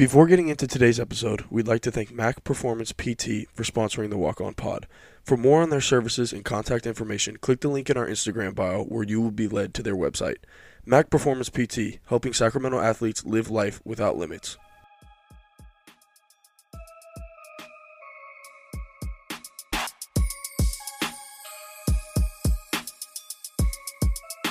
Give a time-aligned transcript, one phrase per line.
[0.00, 4.16] Before getting into today's episode, we'd like to thank Mac Performance PT for sponsoring the
[4.16, 4.86] Walk On Pod.
[5.22, 8.84] For more on their services and contact information, click the link in our Instagram bio
[8.84, 10.38] where you will be led to their website.
[10.86, 14.56] Mac Performance PT, helping Sacramento athletes live life without limits.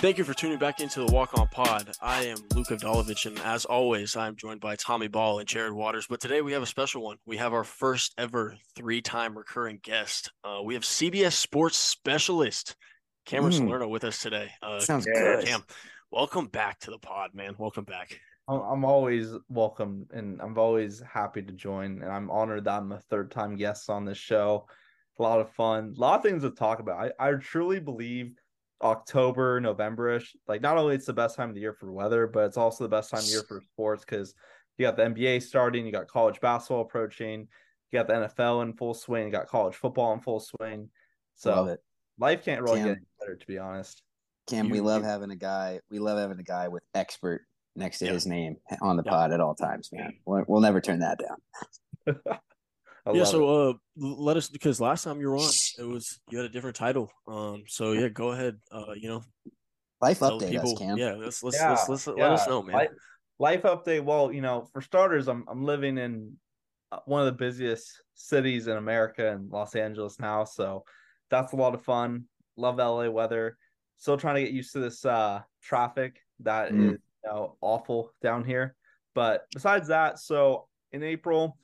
[0.01, 1.91] Thank you for tuning back into the Walk On Pod.
[2.01, 6.07] I am Luke Avdalovich, and as always, I'm joined by Tommy Ball and Jared Waters.
[6.09, 7.17] But today we have a special one.
[7.25, 10.31] We have our first ever three time recurring guest.
[10.41, 12.77] Uh, we have CBS Sports Specialist
[13.25, 13.57] Cameron mm.
[13.57, 14.49] Salerno with us today.
[14.63, 15.45] Uh, Sounds good.
[15.45, 15.65] Cam,
[16.11, 17.55] welcome back to the pod, man.
[17.57, 18.17] Welcome back.
[18.47, 22.01] I'm always welcome, and I'm always happy to join.
[22.01, 24.65] And I'm honored that I'm a third time guest on this show.
[25.19, 27.11] A lot of fun, a lot of things to talk about.
[27.19, 28.38] I, I truly believe
[28.81, 30.35] October, Novemberish.
[30.47, 32.83] Like not only it's the best time of the year for weather, but it's also
[32.83, 34.33] the best time of the year for sports because
[34.77, 37.47] you got the NBA starting, you got college basketball approaching,
[37.91, 40.89] you got the NFL in full swing, you got college football in full swing.
[41.35, 41.77] So
[42.17, 44.01] life can't really Cam, get better, to be honest.
[44.47, 45.79] Cam, you, we love you, having a guy.
[45.89, 47.41] We love having a guy with expert
[47.75, 48.13] next to yeah.
[48.13, 49.11] his name on the yeah.
[49.11, 50.13] pod at all times, man.
[50.25, 52.19] We'll, we'll never turn that down.
[53.13, 56.45] yeah, so uh, let us because last time you were on, it was you had
[56.45, 57.11] a different title.
[57.27, 58.57] Um, so yeah, go ahead.
[58.71, 59.23] Uh, you know,
[60.01, 60.97] life update people, us, Cam.
[60.97, 62.13] Yeah, let's let's, yeah, let's, let's yeah.
[62.13, 62.75] let us know, man.
[62.75, 62.89] Life,
[63.39, 64.03] life, update.
[64.03, 66.33] Well, you know, for starters, I'm I'm living in
[66.91, 70.43] uh, one of the busiest cities in America, in Los Angeles now.
[70.43, 70.83] So
[71.29, 72.25] that's a lot of fun.
[72.57, 73.57] Love LA weather.
[73.97, 76.87] Still trying to get used to this uh traffic that mm.
[76.87, 78.75] is you know awful down here.
[79.15, 81.57] But besides that, so in April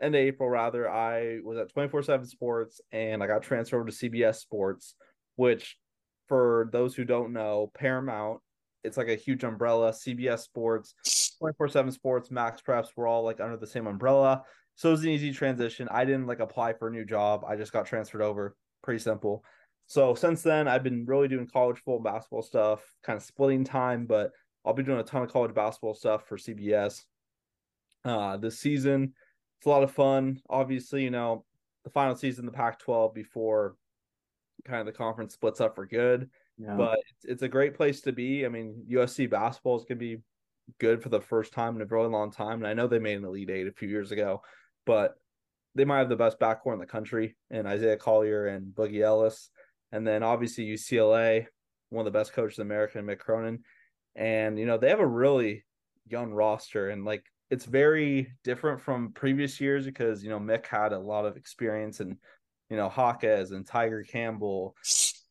[0.00, 3.92] end of April rather, I was at 24 7 Sports and I got transferred to
[3.92, 4.94] CBS Sports,
[5.36, 5.76] which
[6.28, 8.40] for those who don't know, Paramount,
[8.84, 9.92] it's like a huge umbrella.
[9.92, 10.94] CBS Sports,
[11.38, 14.42] 24 7 Sports, MaxPreps, we're all like under the same umbrella.
[14.76, 15.88] So it was an easy transition.
[15.90, 17.44] I didn't like apply for a new job.
[17.46, 18.56] I just got transferred over.
[18.82, 19.44] Pretty simple.
[19.86, 24.06] So since then, I've been really doing college football, basketball stuff, kind of splitting time,
[24.06, 24.30] but
[24.64, 27.02] I'll be doing a ton of college basketball stuff for CBS.
[28.04, 29.12] Uh, this season,
[29.60, 30.40] it's a lot of fun.
[30.48, 31.44] Obviously, you know,
[31.84, 33.76] the final season the Pac-12 before
[34.64, 36.30] kind of the conference splits up for good.
[36.56, 36.76] Yeah.
[36.76, 38.46] But it's, it's a great place to be.
[38.46, 40.22] I mean, USC basketball is going to be
[40.78, 42.60] good for the first time in a really long time.
[42.60, 44.40] And I know they made an Elite Eight a few years ago,
[44.86, 45.16] but
[45.74, 49.50] they might have the best backcourt in the country and Isaiah Collier and Boogie Ellis.
[49.92, 51.46] And then obviously UCLA,
[51.90, 53.60] one of the best coaches in America, Mick Cronin.
[54.16, 55.66] And, you know, they have a really
[56.06, 56.88] young roster.
[56.88, 61.26] And like it's very different from previous years because you know Mick had a lot
[61.26, 62.16] of experience and
[62.68, 64.76] you know Hawkes and Tiger Campbell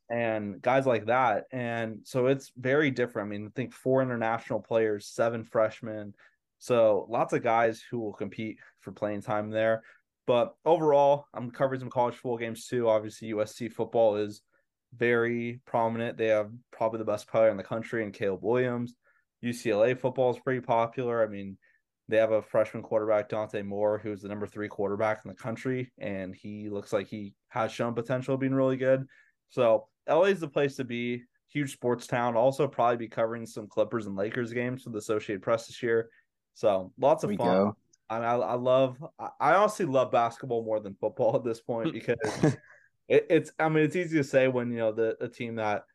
[0.09, 3.28] and guys like that, and so it's very different.
[3.28, 6.13] I mean, I think four international players, seven freshmen,
[6.58, 9.84] so lots of guys who will compete for playing time there.
[10.28, 12.90] But overall, I'm covering some college football games too.
[12.90, 14.41] Obviously, USC football is
[14.96, 16.18] very prominent.
[16.18, 18.96] They have probably the best player in the country in Caleb Williams.
[19.44, 21.24] UCLA football is pretty popular.
[21.24, 21.58] I mean,
[22.09, 25.92] they have a freshman quarterback, Dante Moore, who's the number three quarterback in the country,
[26.00, 29.06] and he looks like he has shown potential of being really good.
[29.50, 31.24] So LA is the place to be.
[31.52, 32.36] Huge sports town.
[32.36, 36.09] Also, probably be covering some Clippers and Lakers games for the Associated Press this year.
[36.53, 37.38] So lots of fun.
[37.38, 37.78] Go.
[38.09, 39.03] I, I love.
[39.20, 42.18] I honestly love basketball more than football at this point because
[43.08, 43.52] it, it's.
[43.59, 45.86] I mean, it's easy to say when you know the the team that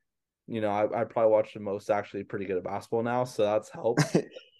[0.48, 3.44] you know I, I probably watch the most actually pretty good at basketball now, so
[3.44, 4.16] that's helped.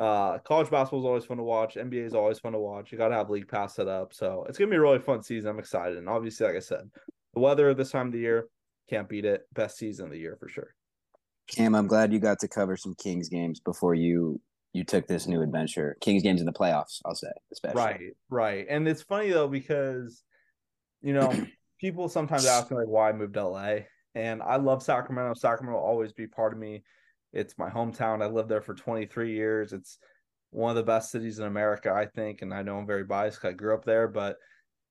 [0.00, 1.74] Uh, college basketball is always fun to watch.
[1.74, 2.90] NBA is always fun to watch.
[2.90, 5.22] You got to have league pass set up, so it's gonna be a really fun
[5.22, 5.50] season.
[5.50, 6.90] I'm excited, and obviously, like I said,
[7.34, 8.48] the weather this time of the year
[8.88, 9.42] can't beat it.
[9.52, 10.74] Best season of the year for sure.
[11.48, 14.40] Cam, I'm glad you got to cover some Kings games before you
[14.72, 15.98] you took this new adventure.
[16.00, 17.78] Kings games in the playoffs, I'll say, especially.
[17.78, 18.00] Right,
[18.30, 18.66] right.
[18.70, 20.22] And it's funny though because
[21.02, 21.30] you know
[21.78, 23.74] people sometimes ask me like why I moved to LA,
[24.14, 25.34] and I love Sacramento.
[25.34, 26.84] Sacramento will always be part of me.
[27.32, 28.22] It's my hometown.
[28.22, 29.72] I lived there for 23 years.
[29.72, 29.98] It's
[30.50, 32.42] one of the best cities in America, I think.
[32.42, 34.36] And I know I'm very biased I grew up there, but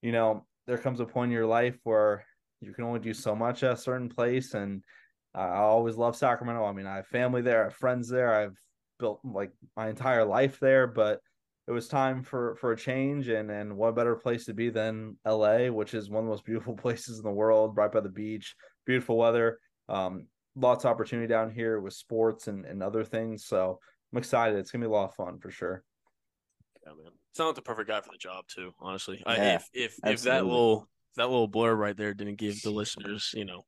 [0.02, 2.26] you know, there comes a point in your life where
[2.62, 4.54] you can only do so much at a certain place.
[4.54, 4.84] And
[5.34, 6.66] I always love Sacramento.
[6.66, 8.58] I mean, I have family there, I have friends there, I've
[9.00, 11.20] built like my entire life there, but
[11.68, 15.18] it was time for for a change and and what better place to be than
[15.26, 18.10] LA, which is one of the most beautiful places in the world, right by the
[18.10, 19.60] beach, beautiful weather.
[19.88, 20.26] Um,
[20.60, 23.46] lots of opportunity down here with sports and, and other things.
[23.46, 23.80] So
[24.12, 24.58] I'm excited.
[24.58, 25.84] It's gonna be a lot of fun for sure.
[26.86, 27.12] Yeah, man.
[27.36, 28.72] Sounds like the perfect guy for the job too.
[28.80, 30.14] Honestly, yeah, I, if if absolutely.
[30.14, 33.66] if that little that little blur right there didn't give the listeners, you know,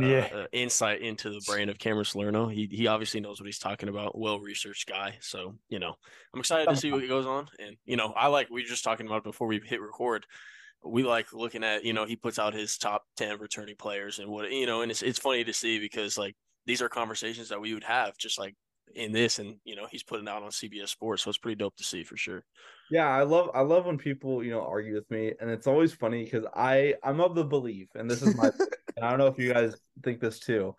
[0.00, 0.28] uh, Yeah.
[0.32, 2.48] uh, insight into the brain of Cameron Salerno.
[2.48, 4.18] He he obviously knows what he's talking about.
[4.18, 5.16] Well researched guy.
[5.20, 5.94] So you know,
[6.32, 7.48] I'm excited to see what goes on.
[7.58, 10.26] And you know, I like we were just talking about it before we hit record.
[10.84, 14.28] We like looking at you know he puts out his top ten returning players and
[14.28, 16.34] what you know, and it's it's funny to see because like
[16.66, 18.54] these are conversations that we would have just like
[18.94, 21.76] in this, and you know he's putting out on CBS Sports, so it's pretty dope
[21.76, 22.44] to see for sure.
[22.90, 25.92] Yeah, I love I love when people you know argue with me, and it's always
[25.92, 28.50] funny because I I'm of the belief, and this is my
[28.96, 30.74] and I don't know if you guys think this too.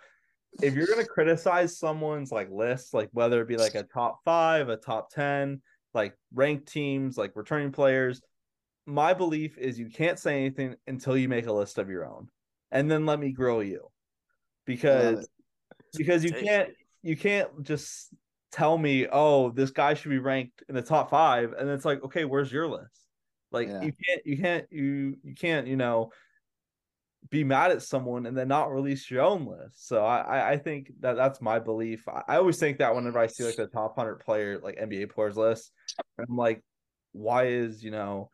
[0.62, 4.70] If you're gonna criticize someone's like list, like whether it be like a top five,
[4.70, 5.62] a top ten,
[5.94, 8.22] like ranked teams, like returning players,
[8.86, 12.30] my belief is you can't say anything until you make a list of your own,
[12.72, 13.90] and then let me grill you,
[14.66, 15.28] because
[15.96, 16.70] because you can't
[17.02, 18.14] you can't just
[18.52, 21.54] tell me oh this guy should be ranked in the top five.
[21.54, 23.02] And it's like okay where's your list?
[23.52, 23.84] Like Yeah.
[23.84, 26.12] you can't you can't you you can't you know
[27.30, 29.88] be mad at someone and then not release your own list.
[29.88, 32.08] So i i, I think that that's my belief.
[32.08, 35.10] I, I always think that whenever i see like the top 100 player like nba
[35.10, 35.72] players list
[36.18, 36.64] i'm like
[37.12, 38.30] why is you know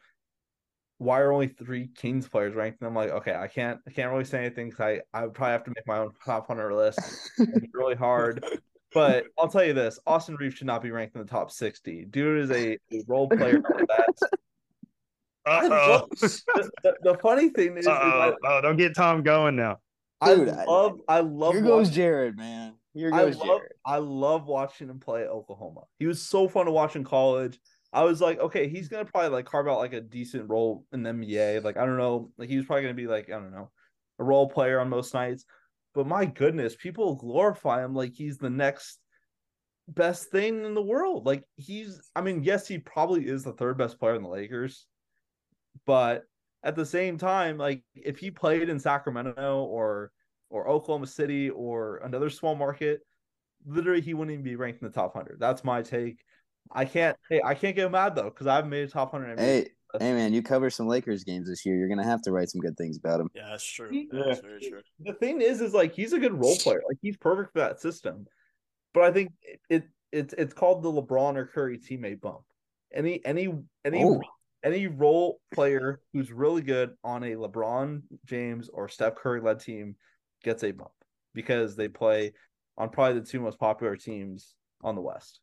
[1.02, 2.80] why are only three Kings players ranked?
[2.82, 5.34] And I'm like, okay, I can't, I can't really say anything because I, I would
[5.34, 7.00] probably have to make my own top hundred list.
[7.40, 8.46] It's really hard.
[8.94, 12.06] But I'll tell you this: Austin Reaves should not be ranked in the top sixty.
[12.06, 14.16] Dude is a, a role player that.
[15.46, 18.36] I love- the, the, the funny thing is, is Uh-oh.
[18.44, 19.80] I, Oh, don't get Tom going now.
[20.22, 21.54] I Dude, I- love, I love.
[21.54, 22.74] Here goes watching- Jared, man.
[22.94, 23.72] Here I goes love, Jared.
[23.86, 25.82] I love watching him play at Oklahoma.
[25.98, 27.60] He was so fun to watch in college.
[27.94, 31.04] I was like, okay, he's gonna probably like carve out like a decent role in
[31.04, 31.64] the NBA.
[31.64, 33.70] Like I don't know, like he was probably gonna be like I don't know,
[34.20, 35.46] a role player on most nights.
[35.94, 39.00] But my goodness, people glorify him like he's the next
[39.88, 41.26] best thing in the world.
[41.26, 44.88] Like he's, I mean, yes, he probably is the third best player in the Lakers,
[45.86, 46.24] but
[46.64, 50.12] at the same time, like if he played in Sacramento or
[50.50, 53.02] or Oklahoma City or another small market,
[53.66, 55.40] literally he wouldn't even be ranked in the top hundred.
[55.40, 56.20] That's my take.
[56.72, 57.18] I can't.
[57.30, 59.40] Hey, I can't get mad though because I've made a top hundred.
[59.40, 59.70] Hey,
[60.00, 61.76] hey, man, you cover some Lakers games this year.
[61.76, 63.30] You're gonna have to write some good things about him.
[63.34, 63.90] Yeah, that's true.
[63.90, 64.82] He- That's very true.
[65.00, 66.82] the thing is, is like he's a good role player.
[66.88, 68.26] Like he's perfect for that system.
[68.94, 72.42] But I think it, it it's it's called the LeBron or Curry teammate bump.
[72.94, 73.50] Any any
[73.86, 74.22] any Oh.
[74.64, 79.96] any role player who's really good on a LeBron James or Steph Curry led team
[80.44, 80.92] gets a bump
[81.34, 82.34] because they play
[82.78, 85.40] on probably the two most popular teams on the West.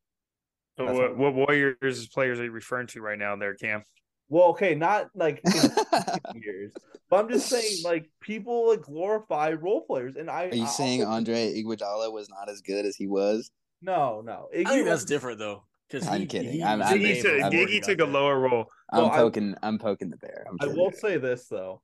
[0.78, 3.82] So what, what Warriors players are you referring to right now there, Cam?
[4.28, 5.40] Well, okay, not like
[6.34, 6.72] years,
[7.10, 10.66] but I'm just saying like people like glorify role players, and I Are you I
[10.66, 13.50] saying also- Andre Iguodala was not as good as he was?
[13.80, 15.64] no no I think that's different though.
[15.90, 16.62] Because I'm kidding.
[16.62, 18.66] I'm- I'm- Diggy, took, I'm Diggy took a lower role.
[18.92, 19.54] I'm Well, poking.
[19.62, 20.44] I'm poking the bear.
[20.48, 21.80] I'm I will say this though.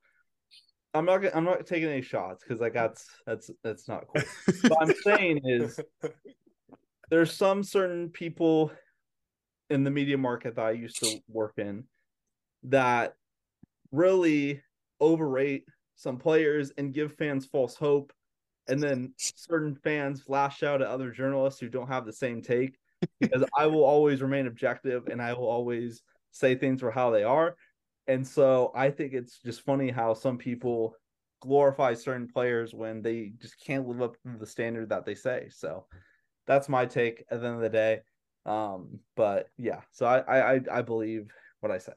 [0.93, 1.25] I'm not.
[1.35, 4.23] I'm not taking any shots because like that's that's that's not cool.
[4.69, 5.81] what I'm saying is,
[7.11, 8.71] there's some certain people
[9.75, 11.85] in the media market that I used to work in
[12.65, 13.15] that
[13.93, 14.63] really
[15.01, 15.67] overrate
[15.97, 18.13] some players and give fans false hope,
[18.69, 22.79] and then certain fans lash out at other journalists who don't have the same take.
[23.21, 27.23] Because I will always remain objective and I will always say things for how they
[27.23, 27.55] are.
[28.07, 30.95] And so I think it's just funny how some people
[31.43, 35.49] glorify certain players when they just can't live up to the standard that they say.
[35.51, 35.85] So
[36.47, 38.01] that's my take at the end of the day.
[38.47, 41.29] Um, but yeah, so I I I, believe
[41.61, 41.95] what I say.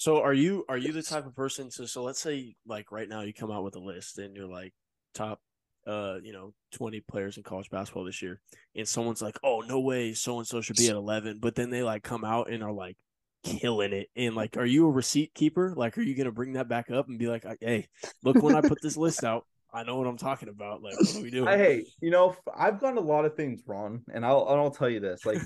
[0.00, 3.06] So are you are you the type of person so so let's say like right
[3.06, 4.72] now you come out with a list and you're like
[5.12, 5.42] top
[5.86, 8.40] uh you know 20 players in college basketball this year
[8.74, 11.68] and someone's like oh no way so and so should be at 11 but then
[11.68, 12.96] they like come out and are like
[13.44, 16.54] killing it and like are you a receipt keeper like are you going to bring
[16.54, 17.86] that back up and be like hey
[18.24, 21.16] look when I put this list out I know what I'm talking about like what
[21.16, 24.24] are we doing I hey, you know, I've gotten a lot of things wrong, and
[24.24, 25.40] I'll and I'll tell you this: like,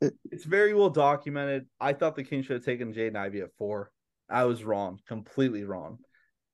[0.30, 1.66] it's very well documented.
[1.80, 3.90] I thought the Kings should have taken Jaden Ivey at four.
[4.28, 5.98] I was wrong, completely wrong.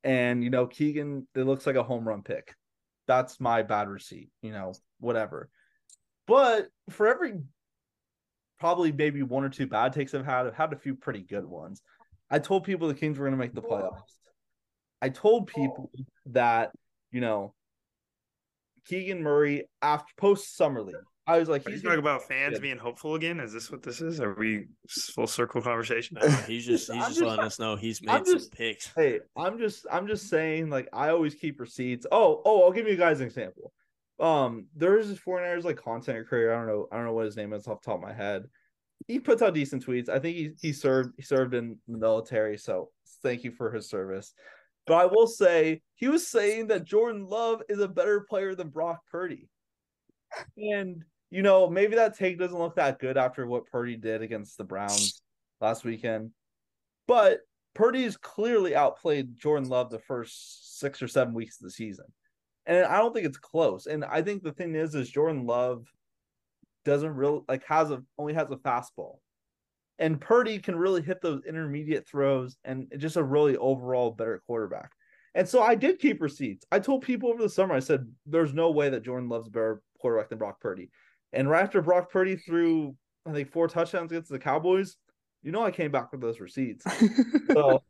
[0.04, 2.54] And you know, Keegan, it looks like a home run pick.
[3.06, 4.30] That's my bad receipt.
[4.42, 5.50] You know, whatever.
[6.26, 7.34] But for every
[8.58, 11.44] probably maybe one or two bad takes I've had, I've had a few pretty good
[11.44, 11.82] ones.
[12.30, 14.00] I told people the Kings were going to make the playoffs.
[15.02, 15.90] I told people
[16.26, 16.72] that
[17.12, 17.54] you know
[18.86, 20.96] Keegan Murray after post summer league.
[21.28, 22.62] I was like, Are he's talking about fans good.
[22.62, 23.40] being hopeful again?
[23.40, 24.20] Is this what this is?
[24.20, 26.18] Are we full circle conversation?
[26.20, 28.92] No, he's just he's just just- letting us know he's made I'm some just- picks
[28.94, 32.06] hey, I'm just I'm just saying, like I always keep receipts.
[32.12, 33.72] Oh, oh, I'll give you guys an example.
[34.20, 36.54] Um, there's this 49ers like content creator.
[36.54, 38.14] I don't know, I don't know what his name is off the top of my
[38.14, 38.44] head.
[39.08, 40.08] He puts out decent tweets.
[40.08, 42.90] I think he he served he served in the military, so
[43.22, 44.32] thank you for his service.
[44.86, 48.68] But I will say he was saying that Jordan Love is a better player than
[48.68, 49.48] Brock Purdy.
[50.56, 54.56] And you know, maybe that take doesn't look that good after what Purdy did against
[54.58, 55.22] the Browns
[55.60, 56.30] last weekend.
[57.08, 57.40] But
[57.74, 62.06] Purdy's clearly outplayed Jordan Love the first six or seven weeks of the season.
[62.64, 63.86] And I don't think it's close.
[63.86, 65.86] And I think the thing is, is Jordan Love
[66.84, 69.18] doesn't really like has a only has a fastball.
[69.98, 74.90] And Purdy can really hit those intermediate throws and just a really overall better quarterback.
[75.34, 76.66] And so I did keep receipts.
[76.72, 79.50] I told people over the summer, I said, there's no way that Jordan Love's a
[79.50, 80.90] better quarterback than Brock Purdy.
[81.32, 82.94] And right after Brock Purdy threw,
[83.26, 84.96] I think, four touchdowns against the Cowboys,
[85.42, 86.84] you know I came back with those receipts.
[87.52, 87.82] So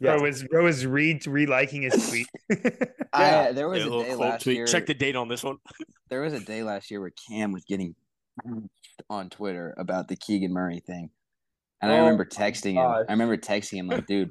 [0.00, 0.22] Bro Yeah.
[0.22, 2.28] was bro was re reliking his tweet.
[3.12, 4.56] I, there was Yeah, a little day last tweet.
[4.56, 4.66] year.
[4.66, 5.56] Check the date on this one.
[6.10, 7.94] there was a day last year where Cam was getting
[9.10, 11.10] on Twitter about the Keegan Murray thing.
[11.80, 12.78] And I Oh remember texting him.
[13.08, 14.30] I remember texting him like, dude,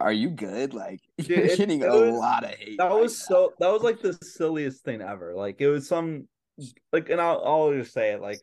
[0.00, 0.74] are you good?
[0.74, 2.78] Like Dude, you're getting a was- lot of hate.
[2.78, 5.34] that right was now." so that was like the silliest thing ever.
[5.34, 6.26] Like it was some
[6.92, 8.40] like and I'll I'll just say it like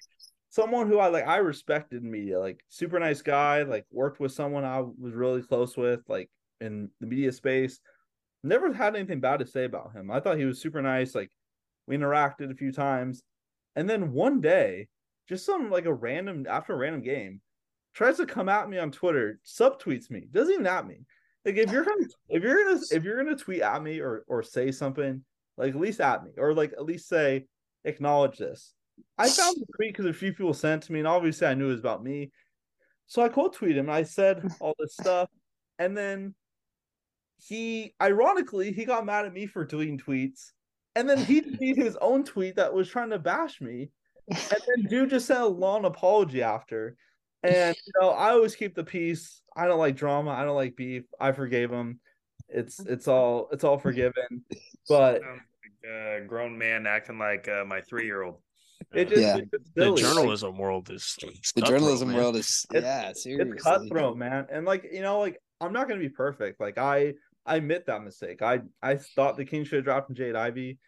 [0.49, 4.31] someone who I like I respected in media, like super nice guy, like worked with
[4.31, 6.29] someone I was really close with, like
[6.61, 7.79] in the media space.
[8.43, 10.09] Never had anything bad to say about him.
[10.09, 11.13] I thought he was super nice.
[11.15, 11.31] Like
[11.85, 13.21] we interacted a few times.
[13.75, 14.87] And then one day,
[15.27, 17.41] just some like a random after a random game,
[17.97, 20.99] tries to come at me on Twitter, subtweets me, doesn't even at me.
[21.43, 24.43] Like if you're gonna if you're gonna if you're gonna tweet at me or or
[24.43, 25.23] say something,
[25.57, 27.47] like at least at me, or like at least say
[27.85, 28.73] acknowledge this.
[29.17, 31.69] I found the tweet because a few people sent to me, and obviously I knew
[31.69, 32.31] it was about me.
[33.07, 33.89] So I quote tweeted him.
[33.89, 35.29] And I said all this stuff,
[35.79, 36.35] and then
[37.37, 40.51] he, ironically, he got mad at me for deleting tweets,
[40.95, 43.89] and then he deleted his own tweet that was trying to bash me,
[44.29, 46.95] and then dude just sent a long apology after.
[47.43, 49.41] And you know, I always keep the peace.
[49.55, 50.31] I don't like drama.
[50.31, 51.03] I don't like beef.
[51.19, 51.99] I forgave him.
[52.49, 54.43] It's it's all it's all forgiven.
[54.89, 55.41] But like
[55.91, 58.41] a grown man acting like uh, my three year old.
[58.93, 59.37] it just, Yeah.
[59.37, 60.01] it's just The silly.
[60.01, 61.17] Like, journalism world is
[61.55, 63.51] The journalism world is It's- yeah, seriously.
[63.53, 64.47] it's cutthroat, man.
[64.49, 66.61] And like you know, like I'm not gonna be perfect.
[66.61, 67.15] Like I
[67.45, 68.41] I admit that mistake.
[68.41, 70.79] I I thought the Kings should have dropped Jaden Ivey.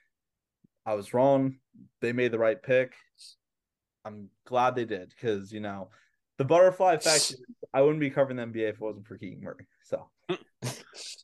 [0.85, 1.55] I was wrong.
[1.99, 2.93] They made the right pick.
[4.05, 5.89] I'm glad they did because you know
[6.39, 7.35] the butterfly effect.
[7.73, 9.67] I wouldn't be covering the NBA if it wasn't for Keegan Murray.
[9.83, 10.37] So I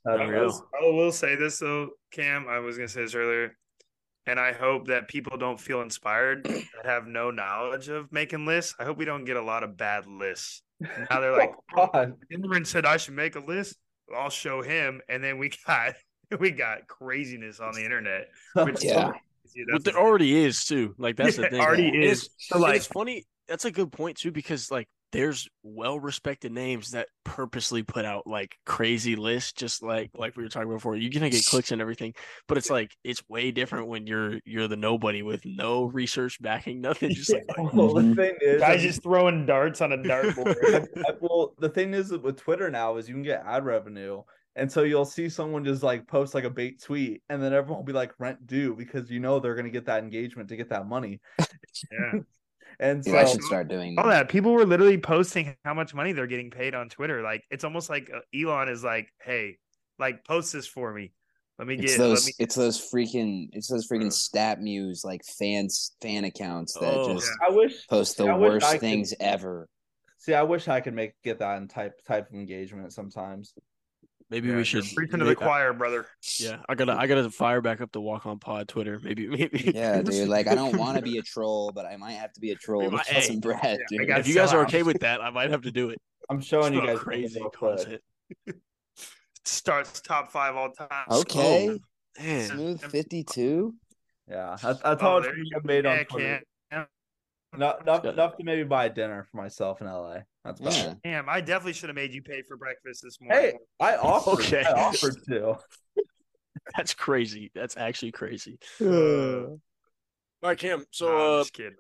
[0.06, 0.44] Unreal.
[0.46, 2.48] will, I will say this though, Cam.
[2.48, 3.58] I was gonna say this earlier,
[4.28, 8.76] and I hope that people don't feel inspired that have no knowledge of making lists.
[8.80, 10.62] I hope we don't get a lot of bad lists.
[11.10, 12.14] Now they're oh, like, Oh, God.
[12.32, 13.78] Cameron said I should make a list.
[14.16, 15.94] I'll show him, and then we got
[16.40, 18.28] we got craziness on the internet.
[18.54, 19.12] Which Yeah.
[19.48, 20.94] See, But that's there already is too.
[20.98, 21.62] Like that's Yeah, the thing.
[21.62, 22.24] already is.
[22.26, 23.26] It's, So, like- it's funny.
[23.48, 28.28] That's a good point too, because like there's well respected names that purposely put out
[28.28, 30.98] like crazy lists, just like like we were talking before.
[30.98, 32.14] You're gonna get clicks and everything,
[32.48, 36.82] but it's like it's way different when you're you're the nobody with no research backing,
[36.82, 37.12] nothing.
[37.12, 38.16] Just like Well, the Mhm.
[38.16, 40.86] thing is, guys just throwing darts on a dartboard.
[41.22, 44.22] Well, the thing is with Twitter now is you can get ad revenue.
[44.58, 47.80] And so you'll see someone just like post like a bait tweet, and then everyone
[47.80, 50.70] will be like rent due because you know they're gonna get that engagement to get
[50.70, 51.20] that money.
[51.92, 52.20] yeah.
[52.80, 54.12] And so Dude, I should start doing all that.
[54.12, 57.22] that people were literally posting how much money they're getting paid on Twitter.
[57.22, 59.58] Like it's almost like uh, Elon is like, "Hey,
[60.00, 61.12] like post this for me.
[61.58, 61.92] Let me get.
[61.92, 64.58] Let those me." it's those freaking it's those freaking Uh.
[64.58, 67.14] StatMuse like fans fan accounts that Oh.
[67.14, 69.70] just I wish post the I wish I worst could- things ever.
[70.18, 70.34] see.
[70.34, 73.54] I wish I could make get that in type type of engagement sometimes.
[74.30, 76.06] Maybe Yeah, we should preaching to the make- choir, brother.
[76.40, 79.00] Yeah, I gotta I gotta fire back up the walk on pod Twitter.
[79.04, 80.28] Maybe maybe Yeah, dude.
[80.30, 82.56] Like I don't want to be a troll, but I might have to be a
[82.56, 84.10] troll to might- kill hey, some bread, yeah, dude.
[84.20, 86.00] if you guys sell are okay with that, I might have to do it.
[86.30, 87.78] I'm showing you guys crazy real quick.
[87.78, 88.02] content.
[89.44, 91.06] Starts top five all time.
[91.12, 91.78] Okay, oh,
[92.24, 93.76] Man, smooth fifty-two.
[94.28, 95.68] Yeah, that's, that's Oh, how there much you I go.
[95.68, 96.42] made on Yeah, Twitter.
[96.72, 96.88] Cam.
[97.58, 100.20] Not enough, enough to maybe buy a dinner for myself in LA.
[100.46, 100.98] That's about Yeah, it.
[101.04, 103.42] Damn, I definitely should have made you pay for breakfast this morning.
[103.42, 104.34] Hey, I offered.
[104.34, 104.64] Okay.
[104.64, 105.58] I offered to.
[106.78, 107.52] that's crazy.
[107.56, 108.60] That's actually crazy.
[108.82, 109.58] All
[110.44, 110.86] right, Cam.
[110.92, 111.76] So Nah, I'm uh, just kidding.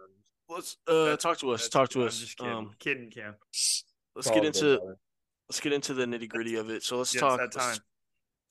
[0.50, 1.62] let's uh talk to us.
[1.62, 2.20] That's- Talk to I'm us.
[2.20, 2.54] just kidding.
[2.54, 3.36] Um, kidding, Cam.
[3.44, 3.84] let's
[4.18, 4.98] It's get into good, brother.
[5.50, 6.82] let's get into the nitty gritty of it.
[6.84, 7.38] So let's Yeah, it's talk.
[7.38, 7.78] that Let's, time.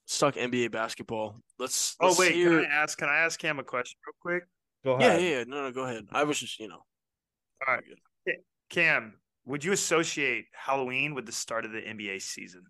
[0.06, 1.40] let's talk NBA basketball.
[1.58, 1.96] Let's.
[2.00, 2.96] Oh let's wait, hear- can I ask?
[2.98, 4.48] Can I ask Cam a question real quick?
[4.84, 5.22] Go Yeah, ahead.
[5.22, 5.44] yeah, yeah.
[5.48, 6.04] No, no, go ahead.
[6.12, 6.82] I was just, you know.
[7.66, 7.82] All right.
[8.70, 9.14] Cam,
[9.46, 12.64] would you associate Halloween with the start of the NBA season?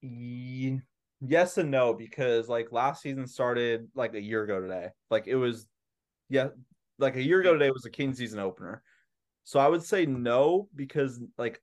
[0.00, 4.88] Yes and no because like last season started like a year ago today.
[5.10, 5.66] Like it was,
[6.28, 6.48] yeah,
[6.98, 8.82] like a year ago today was the King season opener.
[9.44, 11.60] So I would say no because like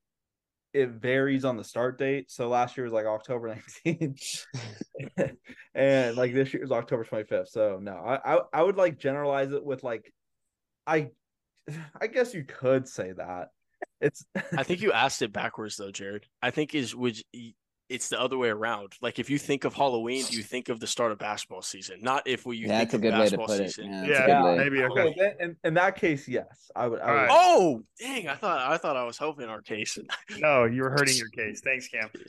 [0.74, 2.30] it varies on the start date.
[2.30, 4.46] So last year was like October 19th,
[5.74, 7.48] and like this year is October 25th.
[7.48, 10.12] So no, I, I I would like generalize it with like,
[10.86, 11.12] I
[12.02, 13.50] I guess you could say that.
[14.02, 14.26] It's
[14.58, 16.26] I think you asked it backwards though, Jared.
[16.42, 17.24] I think is which
[17.88, 18.94] it's the other way around.
[19.02, 22.00] Like if you think of Halloween, do you think of the start of basketball season?
[22.02, 23.70] Not if we you Yeah, think that's a of good way to basketball put it.
[23.72, 23.92] season.
[23.92, 25.02] Yeah, Yeah, maybe oh, okay.
[25.10, 25.34] okay.
[25.40, 27.00] in, in that case, yes, I would.
[27.00, 27.30] I would All right.
[27.32, 28.28] Oh, dang!
[28.28, 29.98] I thought I thought I was helping our case.
[30.40, 31.62] No, you were hurting your case.
[31.64, 32.10] Thanks, Cam.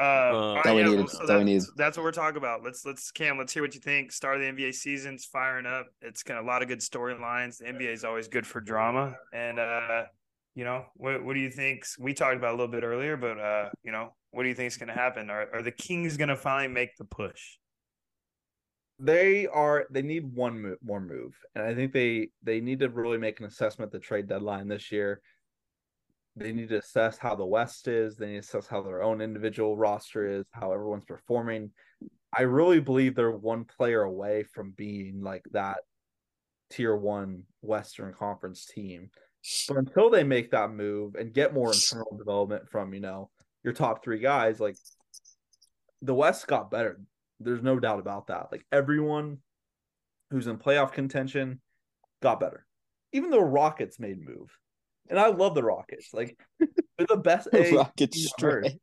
[0.00, 1.10] Uh, all That's right, we yeah, needed.
[1.10, 1.68] so That's all we that's, needed.
[1.76, 2.62] that's what we're talking about.
[2.64, 4.12] Let's let's Cam, let's hear what you think.
[4.12, 5.88] Start of the NBA season's firing up.
[6.00, 7.58] It's got a lot of good storylines.
[7.58, 10.04] The NBA is always good for drama, and uh,
[10.54, 11.84] you know, what what do you think?
[11.98, 14.68] We talked about a little bit earlier, but uh, you know, what do you think
[14.68, 15.28] is going to happen?
[15.28, 17.58] Are are the Kings going to finally make the push?
[19.02, 22.88] they are they need one move, more move and i think they they need to
[22.90, 25.22] really make an assessment at the trade deadline this year
[26.36, 29.20] they need to assess how the west is they need to assess how their own
[29.20, 31.70] individual roster is how everyone's performing
[32.36, 35.78] i really believe they're one player away from being like that
[36.70, 39.10] tier one western conference team
[39.66, 43.30] but until they make that move and get more internal development from you know
[43.64, 44.76] your top three guys like
[46.02, 47.00] the west got better
[47.40, 48.48] there's no doubt about that.
[48.52, 49.38] Like everyone
[50.30, 51.60] who's in playoff contention
[52.22, 52.66] got better.
[53.12, 54.56] Even the Rockets made move.
[55.10, 56.14] And I love the Rockets.
[56.14, 58.64] Like they're the best AAU Rocket team on earth.
[58.66, 58.80] straight.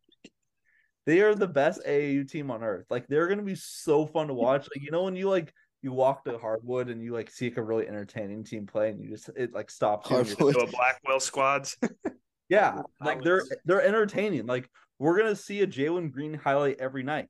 [1.05, 2.85] They are the best AAU team on earth.
[2.89, 4.67] Like they're gonna be so fun to watch.
[4.75, 7.57] Like you know when you like you walk to hardwood and you like see like
[7.57, 10.55] a really entertaining team play and you just it like stops you and you're- Hardwood.
[10.55, 11.77] So a Blackwell squads.
[12.49, 14.45] yeah, like they're they're entertaining.
[14.45, 14.69] Like
[14.99, 17.27] we're gonna see a Jalen Green highlight every night.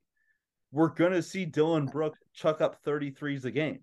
[0.72, 3.80] We're gonna see Dillon Brooks chuck up 33s a game.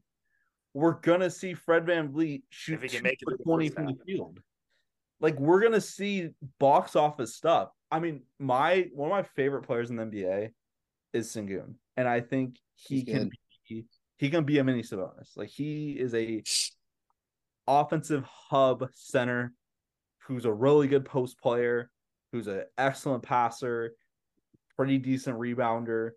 [0.74, 3.68] We're gonna see Fred VanVleet shoot If he can make it for to the 20
[3.68, 4.06] from the half.
[4.06, 4.40] field.
[5.24, 6.28] Like we're gonna see
[6.60, 7.70] box office stuff.
[7.90, 10.50] I mean, my one of my favorite players in the NBA
[11.14, 13.32] is Sengun, and I think he He's can good.
[13.66, 13.86] be
[14.18, 15.34] he can be a mini Sabonis.
[15.34, 16.42] Like he is a
[17.66, 19.54] offensive hub center
[20.26, 21.90] who's a really good post player,
[22.30, 23.94] who's an excellent passer,
[24.76, 26.10] pretty decent rebounder.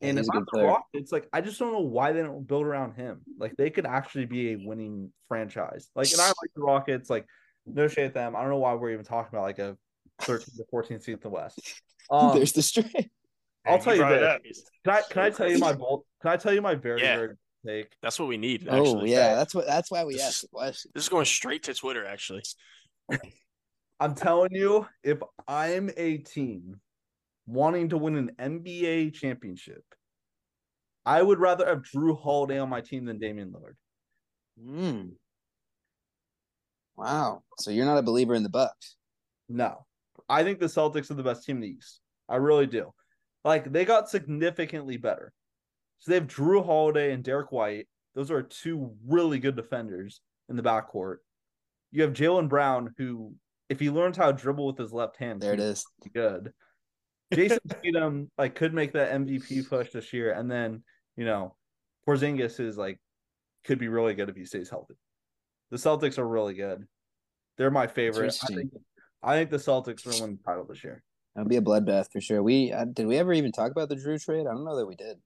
[0.00, 0.64] And he's if I'm the.
[0.64, 3.20] Rockets, like I just don't know why they don't build around him.
[3.38, 5.90] Like they could actually be a winning franchise.
[5.94, 7.08] Like, and I like the Rockets.
[7.08, 7.24] Like,
[7.66, 8.34] no shade at them.
[8.36, 9.76] I don't know why we're even talking about like a
[10.22, 11.60] 13 to 14 seed in the West.
[12.10, 13.10] Um, There's the straight.
[13.64, 14.64] I'll tell you brought this.
[14.84, 16.02] Can I can I tell you my bold?
[16.20, 17.16] Can I tell you my very Yeah.
[17.16, 17.92] very take?
[18.02, 18.66] That's what we need.
[18.68, 19.12] Oh Actually.
[19.12, 19.66] yeah, that's what.
[19.66, 22.04] That's why we This asked is- This is going straight to Twitter.
[22.04, 22.42] Actually,
[24.00, 26.80] I'm telling you, if I'm a team
[27.46, 28.32] wanting to win an
[28.66, 29.84] NBA championship,
[31.06, 33.76] I would rather have Jrue Holiday on my team than Damian Lillard.
[34.60, 35.10] Hmm.
[36.96, 37.42] Wow.
[37.58, 38.96] So you're not a believer in the Bucks.
[39.48, 39.86] No,
[40.28, 42.00] I think the Celtics are the best team in the East.
[42.28, 42.92] I really do.
[43.44, 45.32] Like they got significantly better.
[45.98, 47.86] So they have Jrue Holiday and Derrick White.
[48.14, 51.16] Those are two really good defenders in the backcourt.
[51.90, 53.34] You have Jaylen Brown, who,
[53.68, 55.84] if he learns how to dribble with his left hand, There it is.
[56.12, 56.52] good.
[57.32, 60.82] Jayson Tatum like could make that MVP push this year, and then
[61.16, 61.54] you know,
[62.06, 62.98] Porzingis is like
[63.64, 64.94] could be really good if he stays healthy.
[65.72, 66.86] The Celtics are really good.
[67.56, 68.36] They're my favorite.
[68.42, 68.70] I think,
[69.22, 71.02] I think the Celtics will win the title this year.
[71.34, 72.42] That'll be a bloodbath for sure.
[72.42, 74.46] We uh, did we ever even talk about the Jrue trade?
[74.46, 75.16] I don't know that we did.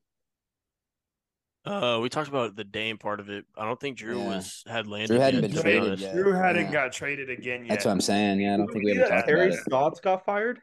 [1.65, 3.45] uh, we talked about the Dame part of it.
[3.59, 4.37] I don't think Jrue Yeah.
[4.37, 5.17] was had landed.
[5.17, 6.15] Jrue hadn't yet, been traded yet.
[6.15, 6.73] Jrue hadn't Yeah.
[6.73, 7.71] got traded again yet.
[7.71, 8.39] That's what I'm saying.
[8.41, 9.65] Yeah, I don't think we See ever that talked Harry about it.
[9.65, 10.61] Stotts got fired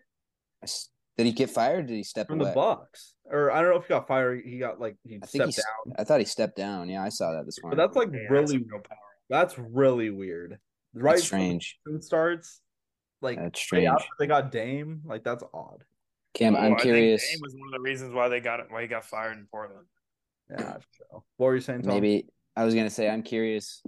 [1.18, 1.88] Did he get fired?
[1.88, 2.52] Did he step from away?
[2.52, 3.16] the box?
[3.26, 4.44] or I don't know if he got fired.
[4.46, 5.56] He got like he I think stepped he's.
[5.58, 5.96] down.
[6.00, 6.88] I thought he stepped down.
[6.88, 7.76] Yeah, I saw that this morning.
[7.78, 8.98] But that's like Yeah, that's really real power.
[9.34, 10.60] That's really weird.
[10.94, 11.80] Right, That's strange.
[11.88, 12.62] it starts
[13.22, 13.88] like That's right strange.
[13.88, 15.84] after they got Dame, like that's odd.
[16.36, 17.28] Cam, Oh, I'm I think curious.
[17.28, 19.48] Dame was one of the reasons why they got it, why he got fired in
[19.50, 19.86] Portland.
[20.52, 20.78] Yeah.
[20.92, 21.24] So.
[21.38, 21.94] What were you saying, Tom?
[21.96, 23.82] Maybe I was gonna say I'm curious.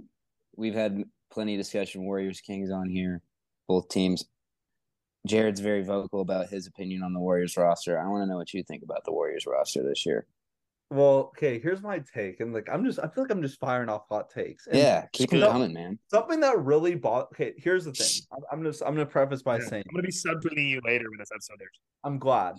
[0.56, 3.20] We've had plenty of discussion Warriors Kings on here,
[3.68, 4.24] both teams.
[5.28, 7.98] Jared's very vocal about his opinion on the Warriors roster.
[8.00, 10.26] I want to know what you think about the Warriors roster this year.
[10.90, 13.88] Well, okay, here's my take, and like I'm just I feel like I'm just firing
[13.88, 14.68] off hot takes.
[14.68, 15.98] And yeah, keep them coming, man.
[16.08, 17.28] something that really bought.
[17.32, 18.22] Okay, here's the thing.
[18.32, 19.66] I'm, I'm just I'm gonna preface by Yeah.
[19.66, 21.80] saying I'm gonna be subtweeting you later when this episode airs.
[22.04, 22.54] I'm glad.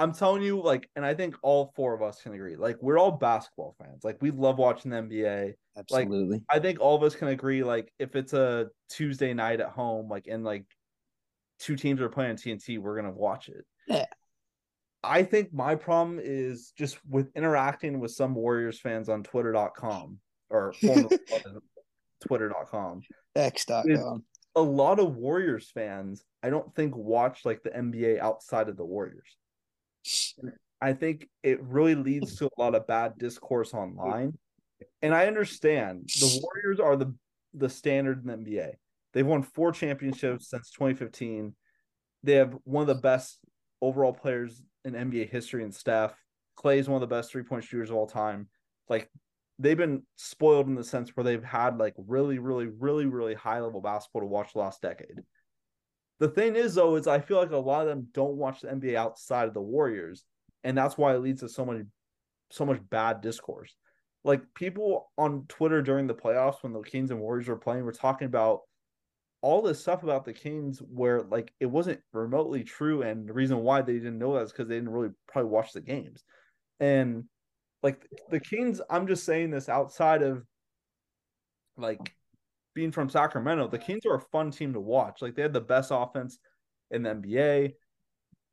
[0.00, 2.56] I'm telling you, like, and I think all four of us can agree.
[2.56, 4.02] Like, we're all basketball fans.
[4.02, 5.52] Like, we love watching the NBA.
[5.76, 6.42] Absolutely.
[6.48, 7.62] I think all of us can agree.
[7.62, 10.64] Like, if it's a Tuesday night at home, like, and like
[11.58, 13.64] two teams are playing TNT, we're gonna watch it.
[13.86, 14.06] Yeah.
[15.02, 20.18] I think my problem is just with interacting with some Warriors fans on Twitter.com
[20.50, 20.74] or
[22.26, 23.00] Twitter.com.
[23.34, 24.24] X.com.
[24.56, 28.84] a lot of Warriors fans, I don't think watch like the NBA outside of the
[28.84, 29.36] Warriors.
[30.82, 34.38] I think it really leads to a lot of bad discourse online.
[35.02, 37.14] And I understand the Warriors are the
[37.54, 38.72] the standard in the NBA.
[39.12, 41.54] They've won four championships since 2015.
[42.22, 43.38] They have one of the best
[43.82, 46.14] overall players in NBA history and Steph.
[46.56, 48.48] Clay is one of the best three point shooters of all time.
[48.88, 49.10] Like
[49.58, 53.60] they've been spoiled in the sense where they've had like really, really, really, really high
[53.60, 55.20] level basketball to watch the last decade.
[56.18, 58.68] The thing is, though, is I feel like a lot of them don't watch the
[58.68, 60.24] NBA outside of the Warriors,
[60.64, 61.78] and that's why it leads to so much,
[62.50, 63.74] so much bad discourse.
[64.22, 67.92] Like people on Twitter during the playoffs when the Kings and Warriors were playing were
[67.92, 68.60] talking about
[69.42, 73.58] all this stuff about the Kings where like it wasn't remotely true, and the reason
[73.58, 76.24] why they didn't know that is because they didn't really probably watch the games,
[76.78, 77.24] and
[77.82, 78.80] like the Kings.
[78.90, 80.44] I'm just saying this outside of
[81.76, 82.14] like
[82.74, 85.22] being from Sacramento, the Kings are a fun team to watch.
[85.22, 86.38] Like they had the best offense
[86.90, 87.72] in the NBA.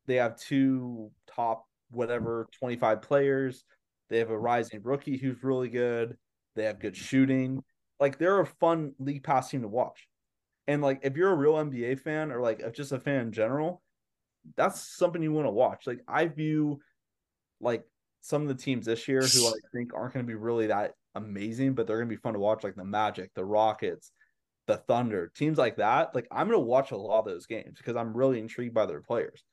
[0.05, 3.63] They have two top whatever 25 players.
[4.09, 6.17] They have a rising rookie who's really good.
[6.55, 7.63] They have good shooting.
[7.99, 10.07] Like they're a fun league pass team to watch.
[10.67, 13.31] And like if you're a real NBA fan or like if just a fan in
[13.31, 13.81] general,
[14.55, 15.87] that's something you want to watch.
[15.87, 16.79] Like I view
[17.59, 17.83] like
[18.21, 20.93] some of the teams this year who I think aren't going to be really that
[21.15, 24.11] amazing, but they're going to be fun to watch, like the Magic, the Rockets,
[24.67, 26.13] the Thunder, teams like that.
[26.13, 28.85] Like I'm going to watch a lot of those games because I'm really intrigued by
[28.85, 29.43] their players.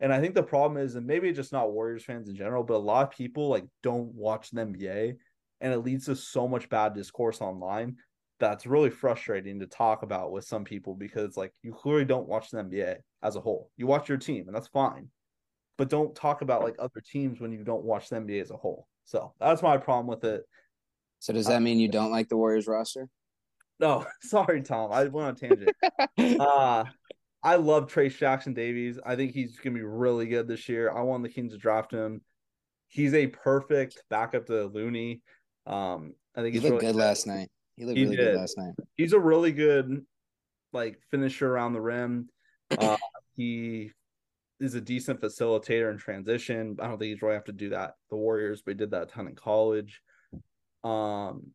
[0.00, 2.74] And I think the problem is, and maybe just not Warriors fans in general, but
[2.74, 5.16] a lot of people like don't watch the NBA,
[5.60, 7.96] and it leads to so much bad discourse online
[8.38, 12.50] that's really frustrating to talk about with some people because like you clearly don't watch
[12.50, 13.70] the NBA as a whole.
[13.76, 15.08] You watch your team, and that's fine,
[15.76, 18.56] but don't talk about like other teams when you don't watch the NBA as a
[18.56, 18.86] whole.
[19.04, 20.44] So that's my problem with it.
[21.18, 23.08] So does that mean you don't like the Warriors roster?
[23.80, 24.92] No, sorry, Tom.
[24.92, 25.70] I went on tangent.
[26.40, 26.84] uh
[27.40, 28.98] I love Trayce Jackson-Davis.
[29.06, 30.90] I think he's gonna be really good this year.
[30.90, 32.20] I want the Kings to draft him.
[32.88, 35.22] He's a perfect backup to Looney.
[35.66, 37.48] Um, I think he he's looked really good last night.
[37.78, 38.32] He looked He really did.
[38.32, 38.74] good last night.
[38.96, 40.04] He's a really good
[40.72, 42.28] like finisher around the rim.
[42.76, 42.96] Uh,
[43.36, 43.92] he
[44.60, 46.76] is a decent facilitator in transition.
[46.80, 47.94] I don't think he's really have to do that.
[48.10, 50.02] The Warriors, but he did that a ton in college.
[50.84, 51.52] Um,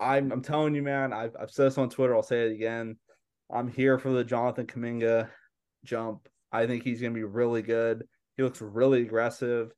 [0.00, 1.12] I'm I'm telling you, man.
[1.12, 2.14] I've I've said this on Twitter.
[2.14, 2.96] I'll say it again.
[3.52, 5.28] I'm here for the Jonathan Kuminga
[5.84, 6.28] jump.
[6.52, 8.06] I think he's gonna be really good.
[8.36, 9.72] He looks really aggressive,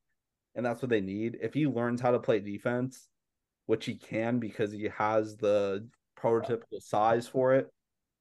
[0.54, 1.38] and that's what they need.
[1.42, 3.08] If he learns how to play defense,
[3.66, 5.86] which he can because he has the
[6.18, 7.68] prototypical size for it,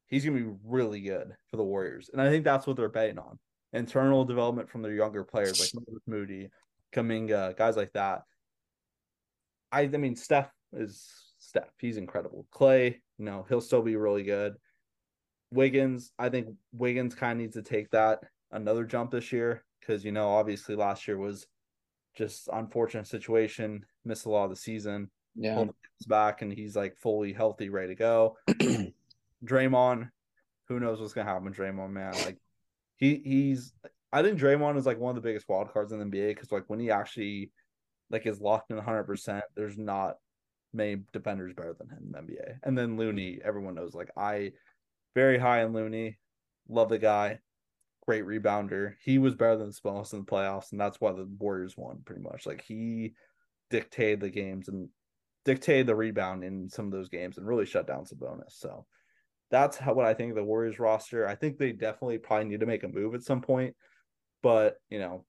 [0.07, 2.09] he's gonna be really good for the Warriors.
[2.11, 3.39] And I think that's what they're betting on.
[3.73, 6.49] Internal development from their younger players like Moody,
[6.93, 8.21] Kuminga, guys like that.
[9.71, 11.71] I I mean Steph is Steph.
[11.79, 12.45] He's incredible.
[12.51, 14.55] Clay, you know, he'll still be really good.
[15.51, 18.19] Wiggins, I think Wiggins kind of needs to take that
[18.51, 21.45] another jump this year because you know obviously last year was
[22.15, 25.09] just unfortunate situation, missed a lot of the season.
[25.35, 25.55] Yeah.
[25.55, 25.73] Comes
[26.07, 28.37] back and he's like fully healthy, ready to go.
[29.45, 30.09] Draymond,
[30.67, 32.13] who knows what's gonna happen Draymond, man?
[32.13, 32.37] Like
[32.97, 33.73] he he's
[34.11, 36.51] I think Draymond is like one of the biggest wild cards in the NBA because
[36.51, 37.51] like when he actually
[38.09, 40.15] like is locked in 100, percent there's not
[40.73, 42.59] many defenders better than him in the NBA.
[42.63, 44.53] And then Looney, everyone knows like I
[45.15, 46.17] very high in Looney,
[46.67, 47.39] love the guy,
[48.05, 48.95] great rebounder.
[49.03, 52.21] He was better than Sabonis in the playoffs, and that's why the Warriors won pretty
[52.21, 52.45] much.
[52.45, 53.13] Like he
[53.69, 54.89] dictated the games and
[55.45, 58.51] dictated the rebound in some of those games and really shut down Sabonis.
[58.51, 58.85] So
[59.51, 61.27] that's how what I think of the Warriors roster.
[61.27, 63.75] I think they definitely probably need to make a move at some point,
[64.41, 65.23] but you know,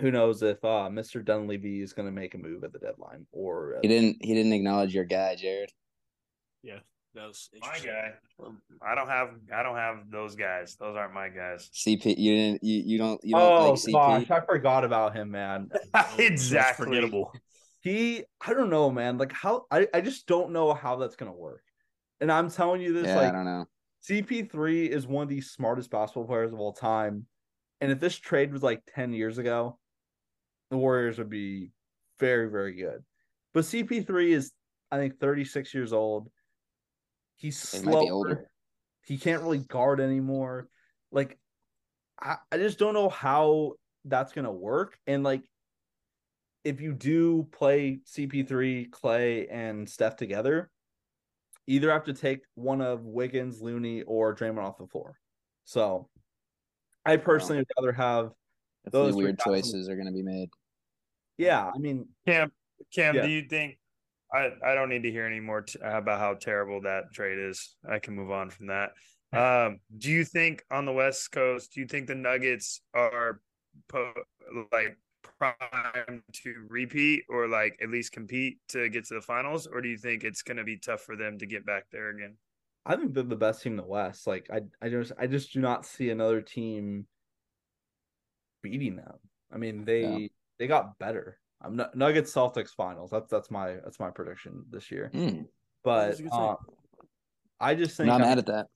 [0.00, 1.24] who knows if uh, Mr.
[1.24, 4.18] Dunleavy is going to make a move at the deadline or uh, He didn't.
[4.20, 5.70] He didn't acknowledge your guy, Jared.
[6.62, 6.78] Yeah,
[7.14, 8.12] that was My guy.
[8.84, 9.30] I don't have.
[9.54, 10.76] I don't have those guys.
[10.76, 11.70] Those aren't my guys.
[11.74, 12.16] CP.
[12.18, 12.64] You didn't.
[12.64, 13.20] You, you don't.
[13.22, 13.92] You don't Oh like CP.
[13.92, 15.68] gosh, I forgot about him, man.
[15.92, 16.86] That's exactly.
[16.86, 17.32] forgettable.
[17.82, 19.18] He, I don't know, man.
[19.18, 21.62] Like how I, I just don't know how that's gonna work.
[22.20, 23.66] And I'm telling you this, Yeah, I like don't know.
[24.08, 27.26] CP3 is one of the smartest basketball players of all time.
[27.80, 29.78] And if this trade was like 10 years ago,
[30.70, 31.72] the Warriors would be
[32.20, 33.02] very, very good.
[33.52, 34.52] But CP3 is,
[34.90, 36.30] I think, 36 years old.
[37.36, 38.12] He's He might be slower.
[38.12, 38.50] older.
[39.04, 40.68] He can't really guard anymore.
[41.10, 41.38] Like,
[42.20, 43.72] I, I just don't know how
[44.04, 44.96] that's gonna work.
[45.08, 45.42] And like,
[46.64, 50.70] if you do play CP3, Clay, and Steph together,
[51.66, 55.18] either have to take one of Wiggins, Looney, or Draymond off the floor.
[55.64, 56.08] So,
[57.04, 58.32] I personally would rather have.
[58.84, 60.50] Hopefully those weird guys- choices are going to be made.
[61.38, 62.52] Yeah, I mean, Cam,
[62.94, 63.22] Cam, Yeah.
[63.22, 63.78] do you think?
[64.32, 67.76] I I don't need to hear any more t- about how terrible that trade is.
[67.88, 68.92] I can move on from that.
[69.34, 73.40] Um, do you think on the West Coast, do you think the Nuggets are
[73.88, 74.12] po-
[74.70, 74.98] like
[75.42, 79.88] primed to repeat or like at least compete to get to the finals, or do
[79.88, 82.34] you think it's going to be tough for them to get back there again?
[82.86, 84.26] I think they're the best team in the West.
[84.26, 87.06] Like I, I just, I just do not see another team
[88.62, 89.14] beating them.
[89.52, 90.28] I mean, they Yeah.
[90.58, 91.38] they got better.
[91.60, 93.10] I'm not Nuggets Celtics finals.
[93.10, 95.10] That's that's my that's my prediction this year.
[95.14, 95.46] Mm,
[95.84, 96.40] But That's a good take.
[96.40, 96.54] uh,
[97.60, 98.66] I just I'm think not I- mad at that.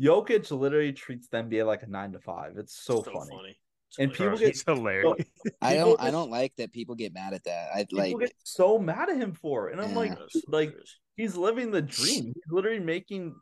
[0.00, 2.56] Jokic literally treats the NBA like a nine to five.
[2.56, 3.18] It's so, So funny.
[3.50, 3.58] It's
[3.98, 5.24] And people Bro, get- he's hilarious.
[5.60, 6.00] I don't.
[6.00, 7.70] I don't like that people get mad at that.
[7.74, 8.18] I People like.
[8.18, 9.96] get so mad at him for it, and I'm Yeah.
[9.96, 10.74] like, like
[11.16, 12.26] he's living the dream.
[12.34, 13.34] He's literally making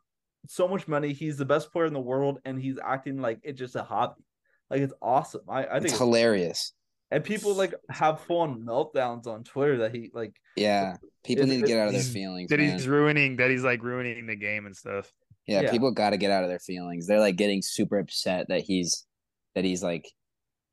[0.46, 1.12] so much money.
[1.12, 4.22] He's the best player in the world, and he's acting like it's just a hobby.
[4.70, 5.42] Like it's awesome.
[5.48, 6.72] I, I think It's it's, hilarious.
[7.10, 10.34] and people like have full meltdowns on Twitter that he like.
[10.56, 12.72] Yeah, people It's- need to get out of their He's- feelings, that man.
[12.72, 15.12] he's ruining that he's like ruining the game and stuff.
[15.46, 15.70] Yeah, Yeah.
[15.70, 17.06] people got to get out of their feelings.
[17.06, 19.06] They're like getting super upset that he's
[19.54, 20.06] that he's like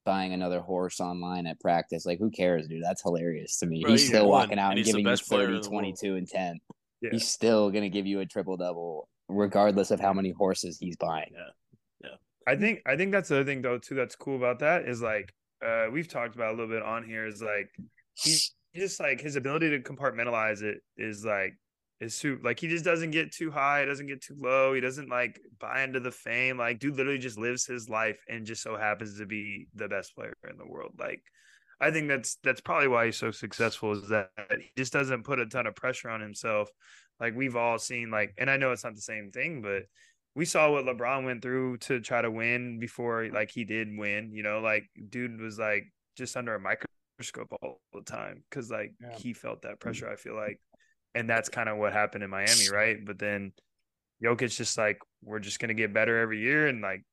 [0.06, 2.06] buying another horse online at practice.
[2.06, 2.84] Like, who cares, dude?
[2.84, 3.82] That's hilarious to me.
[3.82, 6.60] Bro, he's he still walking out and and, giving you best 30, 22, and 10.
[7.02, 7.10] Yeah.
[7.12, 10.96] He's still going to give you a triple double, regardless of how many horses he's
[10.96, 11.32] buying.
[11.34, 12.10] Yeah,
[12.48, 15.02] I think I think that's the other thing though too that's cool about that is
[15.02, 15.34] like
[15.66, 17.70] uh we've talked about a little bit on here is like
[18.14, 21.58] he's just like his ability to compartmentalize it is like
[22.00, 25.10] is super like he just doesn't get too high, doesn't get too low, he doesn't
[25.10, 26.58] like buy into the fame.
[26.58, 30.16] Like dude literally just lives his life and just so happens to be the best
[30.16, 30.94] player in the world.
[31.00, 31.24] Like
[31.80, 34.30] I think that's that's probably why he's so successful is that
[34.60, 36.70] he just doesn't put a ton of pressure on himself.
[37.20, 39.84] Like we've all seen like and I know it's not the same thing, but
[40.36, 44.32] we saw what LeBron went through to try to win before like he did win,
[44.34, 45.86] you know, like dude was like
[46.18, 49.16] just under a microscope all the time cuz like Yeah.
[49.18, 49.80] he felt that mm.
[49.80, 50.60] pressure I feel like
[51.16, 52.98] and that's kind of what happened in Miami, right?
[53.04, 53.54] But then
[54.24, 57.04] Jokic just like we're just going to get better every year and like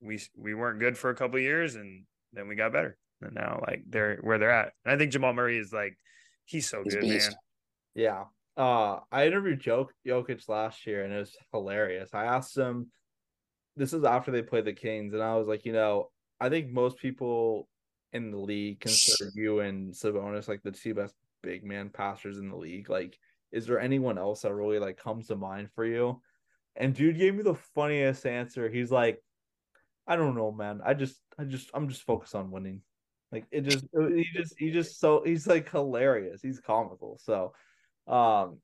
[0.00, 2.96] we we weren't good for a couple years and then we got better.
[3.20, 4.72] And now like they're where they're at.
[4.84, 5.98] And I think Jamal Murray is like
[6.44, 7.30] he's so He's good, beast.
[7.30, 7.36] man.
[7.94, 8.24] Yeah.
[8.56, 12.10] Uh, I interviewed Jok- Jokic last year, and it was hilarious.
[12.12, 12.90] I asked him.
[13.76, 16.72] This is after they played the Kings, and I was like, you know, I think
[16.72, 17.68] most people
[18.12, 22.48] in the league consider you and Sabonis like the two best big man passers in
[22.50, 22.90] the league.
[22.90, 23.16] Like,
[23.52, 26.20] is there anyone else that really like comes to mind for you?
[26.76, 28.68] And dude gave me the funniest answer.
[28.68, 29.22] He's like,
[30.06, 30.80] I don't know, man.
[30.84, 32.82] I just, I just, I'm just focused on winning.
[33.32, 36.40] Like it just, he just, he just so he's like hilarious.
[36.40, 37.18] He's comical.
[37.22, 37.52] So,
[38.06, 38.58] um,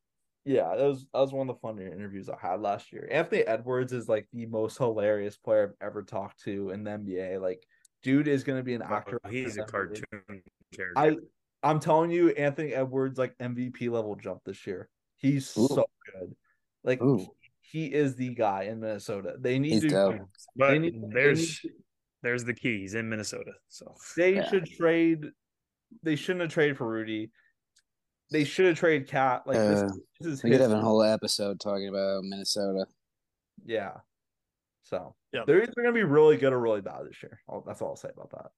[0.47, 3.09] yeah, that was that was one of the funnier interviews I had last year.
[3.11, 7.41] Anthony Edwards is like the most hilarious player I've ever talked to in the NBA.
[7.41, 7.67] Like,
[8.03, 9.21] dude is gonna be an actor.
[9.25, 10.05] Oh, he's a cartoon
[10.75, 10.93] character.
[10.97, 11.17] I
[11.65, 14.89] I'm telling you, Anthony Edwards like MVP level jump this year.
[15.17, 15.67] He's Ooh.
[15.69, 16.35] so good.
[16.85, 17.27] Like Ooh.
[17.63, 19.35] he is the guy in Minnesota.
[19.41, 20.21] They need He's to dope.
[20.57, 21.73] but they need- they there's need
[22.23, 22.81] there's the key.
[22.81, 23.53] He's in Minnesota.
[23.69, 24.49] So they Yeah.
[24.49, 25.25] should trade
[26.03, 27.31] they shouldn't have traded for Rudy.
[28.31, 29.47] They should have traded KAT.
[29.47, 29.89] Like Uh,
[30.21, 32.87] this is We could have a whole episode talking about Minnesota.
[33.65, 34.01] Yeah.
[34.83, 35.45] So Yeah.
[35.47, 37.41] they're either going to be really good or really bad this year.
[37.67, 38.51] That's all I'll say about that.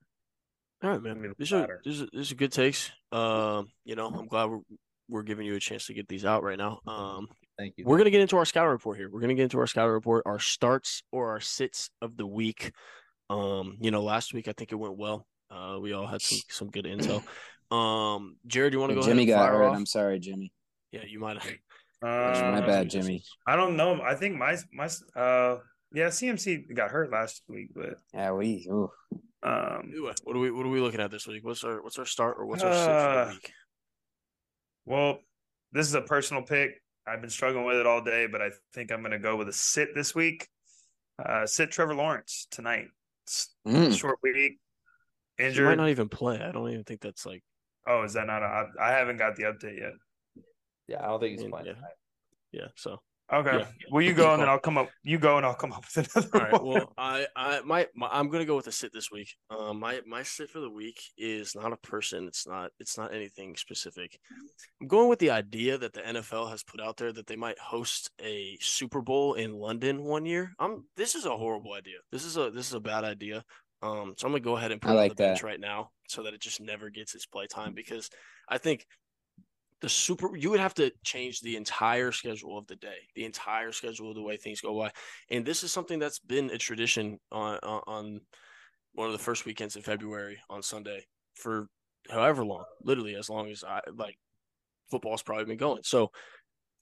[0.86, 1.20] All right, man.
[1.20, 1.80] the These are latter.
[1.84, 2.92] these are, these are good takes.
[3.10, 4.60] Um, you know, I'm glad we're
[5.08, 6.78] we're giving you a chance to get these out right now.
[6.86, 7.26] Um,
[7.58, 7.84] Thank you.
[7.84, 9.10] we're gonna get into our scouting report here.
[9.10, 12.70] We're gonna get into our scouting report, our starts or our sits of the week.
[13.28, 15.26] Um, you know, last week I think it went well.
[15.50, 17.22] Uh, we all had some some good intel.
[17.68, 19.64] Um, Jared, you want to go Jimmy ahead and got hurt.
[19.70, 19.76] off?
[19.76, 20.52] I'm sorry, Jimmy.
[20.92, 21.52] Yeah, you might have.
[22.00, 23.24] My uh, bad, Jimmy.
[23.44, 24.00] I don't know.
[24.00, 24.84] I think my my
[25.20, 25.58] uh
[25.92, 28.68] yeah CMC got hurt last week, but Yeah, we.
[28.70, 28.88] Ooh.
[29.46, 29.92] Um
[30.24, 31.44] What are we What are we looking at this week?
[31.44, 33.52] What's our What's our start or what's our sit for Uh, the week?
[34.84, 35.18] well
[35.72, 36.80] this is a personal pick.
[37.06, 39.52] I've been struggling with it all day, but I think I'm gonna go with a
[39.52, 40.48] sit this week.
[41.24, 42.88] Uh sit Trevor Lawrence tonight.
[43.24, 43.96] It's a Mm.
[43.96, 44.58] short week.
[45.38, 46.40] He might not even play.
[46.40, 47.42] I don't even think that's like.
[47.86, 49.92] Oh, is that not a I, I haven't got the update yet.
[50.88, 51.66] Yeah, I don't think he's Yeah, playing.
[51.66, 51.74] yeah.
[52.52, 52.68] Yeah.
[52.74, 53.00] So.
[53.32, 53.58] Okay.
[53.58, 53.66] Yeah.
[53.90, 56.14] Well you go and then I'll come up you go and I'll come up with
[56.16, 56.62] another All right.
[56.62, 56.64] one.
[56.64, 59.34] Well, I, I, my, my, I'm gonna go with a sit this week.
[59.50, 62.26] Um, my, my sit for the week is not a person.
[62.28, 64.18] It's not, it's not anything specific.
[64.80, 67.58] I'm going with the idea that the NFL has put out there that they might
[67.58, 70.52] host a Super Bowl in London one year.
[70.58, 70.84] I'm.
[70.96, 71.96] This is a horrible idea.
[72.12, 73.44] This is a, this is a bad idea.
[73.82, 75.46] Um, so I'm gonna go ahead and put I it on like the bench that.
[75.46, 78.08] right now so that it just never gets its play time because
[78.48, 78.86] I think
[79.82, 83.72] the super you would have to change the entire schedule of the day the entire
[83.72, 84.90] schedule of the way things go by.
[85.30, 88.20] And this is something that's been a tradition on on, on
[88.94, 91.68] one of the first weekends in february on sunday for
[92.08, 94.16] however long literally as long as i like
[94.90, 95.82] football's probably been going.
[95.82, 96.10] So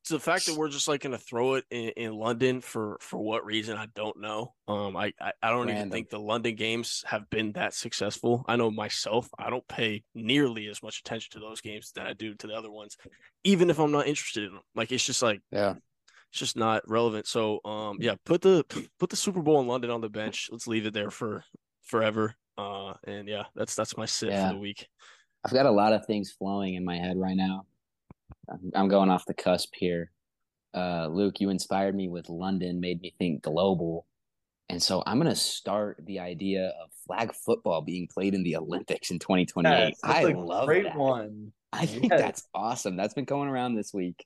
[0.09, 3.45] the fact that we're just like gonna throw it in, in London for for what
[3.45, 4.55] reason I don't know.
[4.69, 8.45] Um, I I, I don't even think the London games have been that successful.
[8.49, 12.13] I know myself, I don't pay nearly as much attention to those games that I
[12.13, 12.97] do to the other ones,
[13.45, 14.63] even if I'm not interested in them.
[14.75, 15.75] Like it's just like Yeah.
[16.31, 17.27] it's just not relevant.
[17.27, 18.65] So um, yeah, put the
[18.99, 20.49] put the Super Bowl in London on the bench.
[20.53, 21.45] Let's leave it there for
[21.83, 22.35] forever.
[22.57, 24.49] Uh, and yeah, that's that's my sit Yeah.
[24.49, 24.87] for the week.
[25.45, 27.67] I've got a lot of things flowing in my head right now.
[28.75, 30.11] I'm, going off the cusp here.
[30.75, 34.07] Uh, Luke, you inspired me with London, made me think global.
[34.69, 38.57] And so I'm going to start the idea of flag football being played in the
[38.57, 39.71] Olympics in 2028.
[39.89, 40.97] Yes, I a love great that.
[40.97, 41.53] one.
[41.73, 42.21] I think Yes.
[42.21, 42.97] that's awesome.
[42.97, 44.25] That's been going around this week.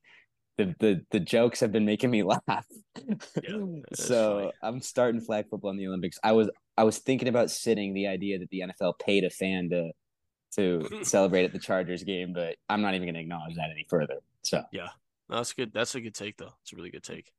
[0.59, 2.43] The the the jokes have been making me laugh.
[2.49, 4.53] that's so funny.
[4.63, 6.19] I'm starting flag football in the Olympics.
[6.23, 9.71] I was I was thinking about sitting the idea that the NFL paid a fan
[9.71, 9.91] to
[10.57, 13.87] to celebrate at the Chargers game, but I'm not even going to acknowledge that any
[13.89, 14.17] further.
[14.43, 14.87] So No,
[15.29, 15.73] that's good.
[15.73, 16.53] That's a good take though.
[16.63, 17.33] It's a really good take.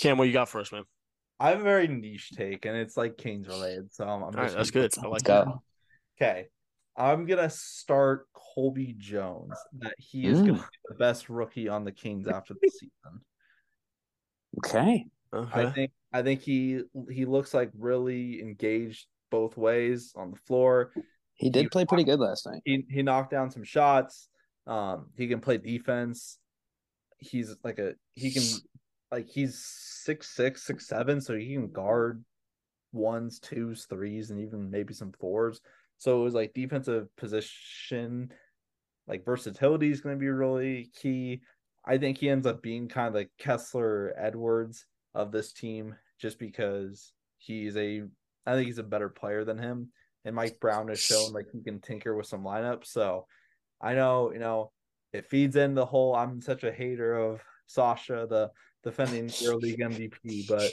[0.00, 0.84] Cam, what you got for us, man?
[1.40, 3.92] I have a very niche take, and it's like Kings related.
[3.92, 4.94] So I'm, I'm All right, just that's good.
[5.02, 5.48] I like that.
[6.20, 6.46] Okay.
[6.96, 9.52] I'm gonna start Colby Jones.
[9.80, 10.58] That he is gonna Mm.
[10.58, 13.20] be the best rookie on the Kings after the season.
[14.58, 15.06] Okay.
[15.32, 15.66] Okay.
[15.66, 20.92] I think I think he he looks like really engaged both ways on the floor.
[21.34, 22.62] He did play pretty good last night.
[22.64, 24.28] He he knocked down some shots.
[24.66, 26.38] Um, he can play defense.
[27.18, 28.42] He's like a he can
[29.10, 32.24] like he's six six six seven, so he can guard
[32.92, 35.60] ones, twos, threes, and even maybe some fours.
[35.98, 38.32] So it was like defensive position,
[39.06, 41.40] like versatility is going to be really key.
[41.84, 46.38] I think he ends up being kind of like Kessler Edwards of this team, just
[46.38, 48.02] because he's a
[48.46, 49.90] I think he's a better player than him.
[50.24, 52.86] And Mike Brown has shown like he can tinker with some lineups.
[52.86, 53.26] So
[53.80, 54.72] I know, you know,
[55.12, 58.50] it feeds in the whole I'm such a hater of Sasha, the
[58.82, 60.72] defending Euro League MVP, but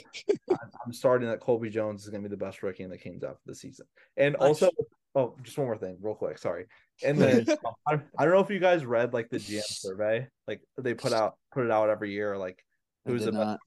[0.50, 3.24] I'm, starting that Colby Jones is going to be the best rookie in the Kings
[3.24, 3.86] after the season.
[4.16, 4.68] And also,
[5.14, 6.38] oh, just one more thing, real quick.
[6.38, 6.66] Sorry.
[7.04, 7.46] And then
[7.86, 11.12] I, I don't know if you guys read like the GM survey, like they put
[11.12, 12.62] out put it out every year, like
[13.06, 13.58] who's the best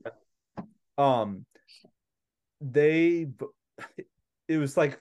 [0.98, 1.45] um
[2.62, 3.28] they
[4.48, 5.00] it was like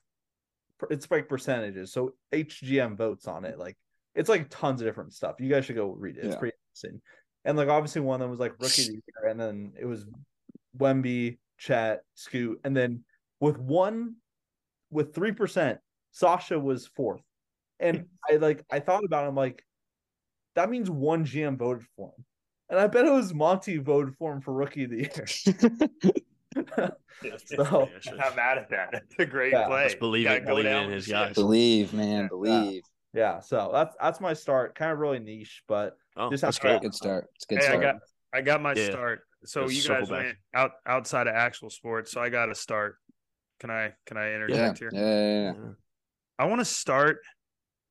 [0.91, 3.77] it's like percentages so hgm votes on it like
[4.15, 5.37] it's like tons of different stuff.
[5.41, 6.39] You guys should go read it it's Yeah.
[6.39, 7.01] pretty interesting.
[7.45, 9.87] And like obviously one of them was like rookie of the year and then it
[9.87, 10.07] was
[10.79, 13.05] wemby Chet scoot and then
[13.41, 14.17] with one
[14.91, 15.81] with three percent
[16.13, 17.23] sasha was fourth.
[17.81, 19.65] And i like i thought about him like
[20.55, 22.25] that means one gm voted for him.
[22.71, 26.13] And i bet it was Monte voted for him for rookie of the year
[27.47, 28.91] So- I'm not mad at that.
[28.95, 29.67] It's a great Yeah.
[29.67, 29.85] play.
[29.85, 31.35] Just believe it, go believe down in with his the guys.
[31.35, 32.83] Believe, man, believe.
[33.13, 34.75] Yeah, so that's that's my start.
[34.75, 36.83] Kind of really niche, but Oh, Just that's have to- good.
[36.83, 37.29] Good start.
[37.37, 37.83] It's a good Hey, I start.
[37.83, 37.95] got
[38.33, 38.91] I got my Yeah.
[38.91, 39.21] start.
[39.45, 40.25] So Let's you circle guys back.
[40.25, 42.11] went out outside of actual sports.
[42.11, 42.97] So I got to start.
[43.61, 45.01] Can I can I interject yeah, here?
[45.03, 45.73] yeah, yeah.
[46.39, 47.19] I want to start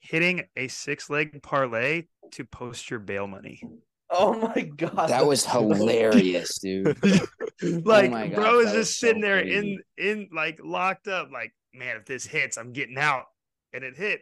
[0.01, 3.61] hitting a six leg parlay to post your bail money.
[4.09, 6.97] Oh my god, That was hilarious, dude.
[7.63, 9.79] Oh like Oh my gosh, bro is that was just so sitting there crazy.
[9.97, 13.25] in in like locked up like man if this hits i'm getting out
[13.73, 14.21] and it hit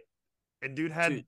[0.62, 1.26] and dude had Dude.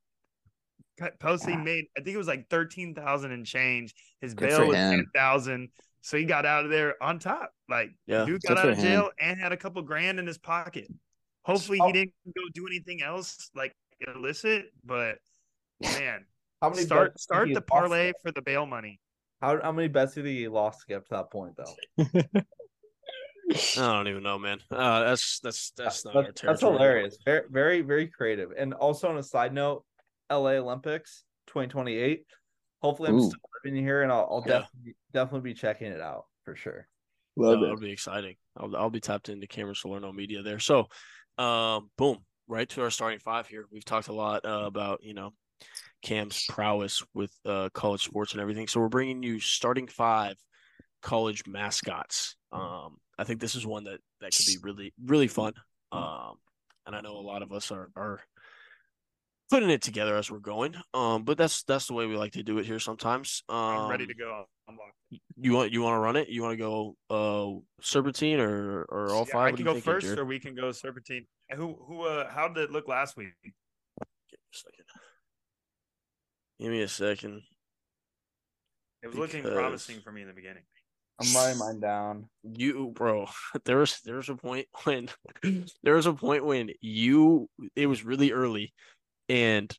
[0.99, 1.63] cut- posting Yeah.
[1.63, 4.99] made i think it was like 13000 and change his Good bail was him.
[5.13, 5.69] 10000
[6.01, 8.69] so he got out of there on top like Yeah, dude good got out for
[8.71, 8.83] of him.
[8.83, 10.87] jail and had a couple grand in his pocket
[11.45, 11.87] hopefully Oh.
[11.87, 13.73] he didn't go do anything else like
[14.13, 15.17] illicit but
[15.81, 16.25] man
[16.63, 18.99] how many start bets start the parlay for the bail money
[19.41, 21.75] How how many bets did he lost to get to that point though?
[23.77, 24.59] I don't even know, man.
[24.71, 27.17] Uh, that's that's that's not our That's, that's hilarious.
[27.25, 28.51] Very very very creative.
[28.57, 29.83] And also on a side note,
[30.29, 30.57] L.A.
[30.57, 32.25] Olympics 2028.
[32.81, 33.21] Hopefully, I'm Ooh.
[33.21, 34.59] still living here, and I'll, I'll Yeah.
[34.59, 36.87] definitely definitely be checking it out for sure.
[37.35, 38.35] Love That'll be exciting.
[38.57, 40.59] I'll I'll be tapped into Cameron Salerno Media there.
[40.59, 40.87] So,
[41.37, 43.65] um, boom, right to our starting five here.
[43.71, 45.33] We've talked a lot uh, about you know
[46.03, 48.67] Cam's prowess with uh, college sports and everything.
[48.67, 50.35] So we're bringing you starting five
[51.01, 52.35] college mascots.
[52.51, 55.53] Um, I think this is one that that could be really really fun.
[55.91, 56.35] Um,
[56.85, 58.21] and I know a lot of us are are
[59.49, 60.75] putting it together as we're going.
[60.93, 63.43] Um, but that's that's the way we like to do it here sometimes.
[63.49, 66.29] Um, i'm ready to go i'm locked you want you want to run it?
[66.29, 69.53] You want to go uh serpentine or or all Yeah, five?
[69.53, 70.19] I can go think, first, Jared?
[70.19, 71.25] or we can go Serpentine.
[71.55, 73.33] Who who uh how did it look last week?
[76.59, 77.41] Give me a second.
[79.01, 79.43] Give me a second.
[79.43, 80.63] It was looking promising for me in the beginning.
[81.19, 82.29] I'm writing mine down.
[82.43, 83.27] You bro,
[83.65, 85.09] there was there was a point when
[85.83, 88.73] there was a point when you it was really early
[89.29, 89.75] and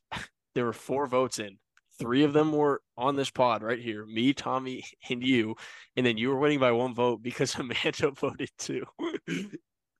[0.53, 1.57] there were four votes in.
[1.99, 5.55] three of them were on this pod right here, me, Tommy, and you,
[5.95, 8.83] and then you were winning by one vote because Amanda voted too.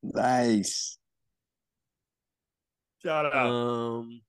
[0.03, 0.97] Nice.
[3.03, 3.35] Shout out.
[3.35, 4.21] um,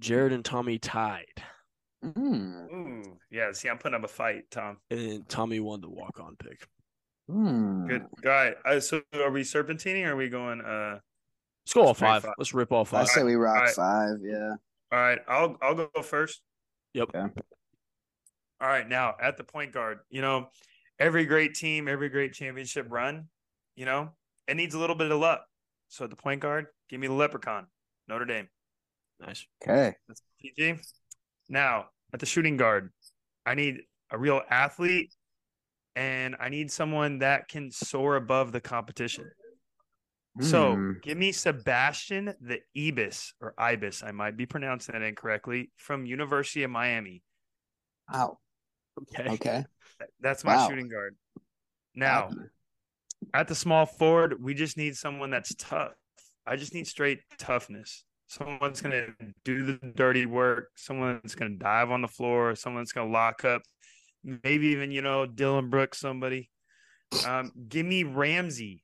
[0.00, 1.42] Jared and Tommy tied,
[2.04, 2.72] Mm.
[2.72, 3.50] Ooh, yeah.
[3.52, 4.76] See, I'm putting up a fight, Tom.
[4.90, 6.66] and then Tommy won the walk on pick.
[7.30, 7.88] Mm.
[7.88, 8.02] Good.
[8.02, 8.54] All right.
[8.64, 10.98] Uh, so are we serpentining or are we going uh
[11.64, 12.22] Let's go all Straight five.
[12.22, 12.34] five.
[12.38, 13.00] Let's rip all five.
[13.00, 13.08] I five.
[13.08, 13.74] say we rock Alright.
[13.74, 14.18] five.
[14.22, 14.54] Yeah.
[14.92, 16.40] all right, I'll I'll go first.
[16.94, 17.08] Yep.
[17.14, 17.40] Okay.
[18.60, 20.48] All right, now at the point guard, you know,
[21.00, 23.26] every great team, every great championship run,
[23.74, 24.10] you know,
[24.46, 25.44] it needs a little bit of luck.
[25.88, 27.66] So at the point guard, give me the leprechaun,
[28.06, 28.48] Notre Dame.
[29.20, 29.46] Nice.
[29.62, 29.94] Okay.
[30.08, 30.76] That's PG.
[31.48, 32.92] Now at the shooting guard,
[33.44, 35.12] I need a real athlete
[35.94, 39.30] and I need someone that can soar above the competition.
[40.40, 40.92] So Hmm.
[41.02, 44.02] give me Sebastian the Ibis or Ibis.
[44.02, 47.22] I might be pronouncing that incorrectly from University of Miami.
[48.12, 48.38] Wow.
[49.00, 49.30] Okay.
[49.30, 49.64] Okay.
[50.20, 50.68] That's my Wow.
[50.68, 51.16] shooting guard.
[51.94, 52.30] Now
[53.32, 55.94] at the small forward, we just need someone that's tough.
[56.46, 58.04] I just need straight toughness.
[58.28, 59.06] Someone's gonna
[59.44, 60.70] do the dirty work.
[60.76, 62.54] someone's gonna dive on the floor.
[62.56, 63.62] someone's gonna lock up.
[64.24, 65.98] Maybe even you know Dillon Brooks.
[65.98, 66.50] Somebody.
[67.24, 68.82] Um, give me Ramsey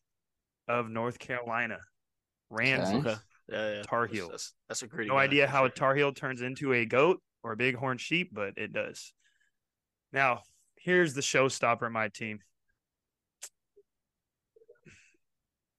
[0.69, 1.79] of North Carolina.
[2.51, 2.97] Ramsey.
[2.97, 3.11] Okay.
[3.11, 3.19] Okay.
[3.49, 3.83] Yeah, yeah.
[3.83, 4.31] Tar That's- Heels.
[4.31, 5.09] That's, that's a great.
[5.09, 8.55] No idea how a Tar Heel turns into a goat or a bighorn sheep, but
[8.57, 9.13] it does.
[10.13, 10.43] Now,
[10.77, 12.39] here's the showstopper in my team.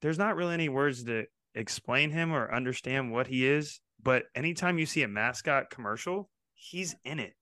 [0.01, 1.25] There's not really any words to
[1.55, 6.95] explain him or understand what he is, but anytime you see a mascot commercial, he's
[7.03, 7.33] in it.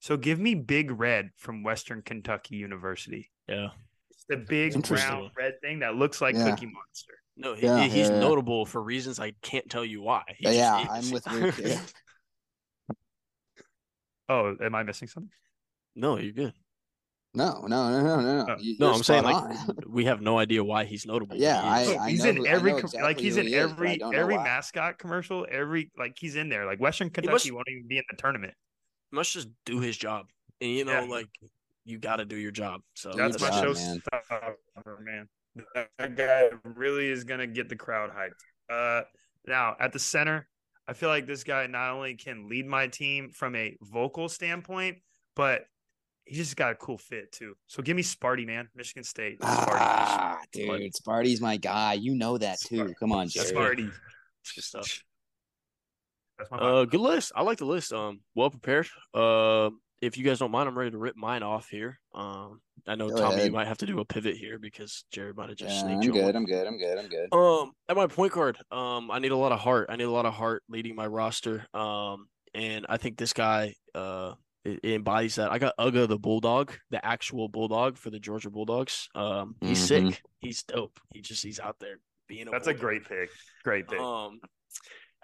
[0.00, 3.30] So give me Big Red from Western Kentucky University.
[3.48, 3.68] Yeah.
[4.10, 6.50] It's the big brown red thing that looks like Yeah.
[6.50, 7.12] Cookie Monster.
[7.36, 8.20] No, he, Yeah, he's yeah, yeah.
[8.20, 10.22] notable for reasons I can't tell you why.
[10.38, 11.26] He yeah, is.
[11.26, 12.94] I'm with you.
[14.28, 15.32] Oh, am I missing something?
[15.96, 16.54] no, you're good.
[17.32, 18.46] No, no, no, no, no.
[18.48, 18.56] Oh.
[18.58, 21.36] You- No, you're I'm saying spot like we have no idea why he's notable.
[21.36, 21.96] Yeah, he is.
[21.96, 23.90] I- he's know in who- I every exactly like he's in he is, but I
[23.90, 25.46] every don't every mascot commercial.
[25.48, 26.66] Every like he's in there.
[26.66, 28.54] Like Western Kentucky must- won't even be in the tournament.
[29.10, 30.26] He must just do his job,
[30.60, 31.08] and you know, Yeah.
[31.08, 31.28] like
[31.84, 32.82] you got to do your job.
[32.94, 34.00] So That's Good my job, show man.
[34.02, 35.28] stopper, man.
[35.74, 38.32] That, that guy really is gonna get the crowd hyped.
[38.68, 39.04] Uh,
[39.46, 40.48] now at the center,
[40.88, 44.98] I feel like this guy not only can lead my team from a vocal standpoint,
[45.36, 45.64] but
[46.30, 47.54] he just got a cool fit too.
[47.66, 49.40] So give me Sparty, man, Michigan State.
[49.40, 50.78] Sparty, Ah, Sparty.
[50.78, 51.94] dude, Sparty's my guy.
[51.94, 52.76] You know that too.
[52.84, 52.94] Sparty.
[53.00, 53.78] Come on, That's Jared.
[53.78, 53.90] Sparty.
[54.54, 55.02] good stuff.
[56.38, 57.32] That's my Uh, good list.
[57.34, 57.92] I like the list.
[57.92, 58.86] Um, well prepared.
[59.12, 59.70] Uh,
[60.00, 61.98] if you guys don't mind, I'm ready to rip mine off here.
[62.14, 63.52] Um, I know Go Tommy, you ahead.
[63.52, 66.02] might have to do a pivot here because Jared might have just Yeah, snaked I'm
[66.04, 66.12] you.
[66.12, 66.20] one.
[66.22, 66.36] good.
[66.36, 66.66] I'm good.
[66.68, 66.98] I'm good.
[66.98, 67.34] I'm good.
[67.34, 69.88] Um, at my point guard, um, I need a lot of heart.
[69.90, 71.66] I need a lot of heart leading my roster.
[71.74, 74.34] Um, and I think this guy, uh,
[74.64, 75.50] it, it embodies that.
[75.50, 79.08] I got Uga the Bulldog, the actual Bulldog for the Georgia Bulldogs.
[79.14, 79.86] Um, he's Mhm.
[80.12, 80.22] sick.
[80.40, 80.98] He's dope.
[81.12, 81.98] He just he's out there
[82.28, 82.50] being a.
[82.50, 83.30] That's a great pick.
[83.64, 83.98] Great pick.
[84.00, 84.40] Um,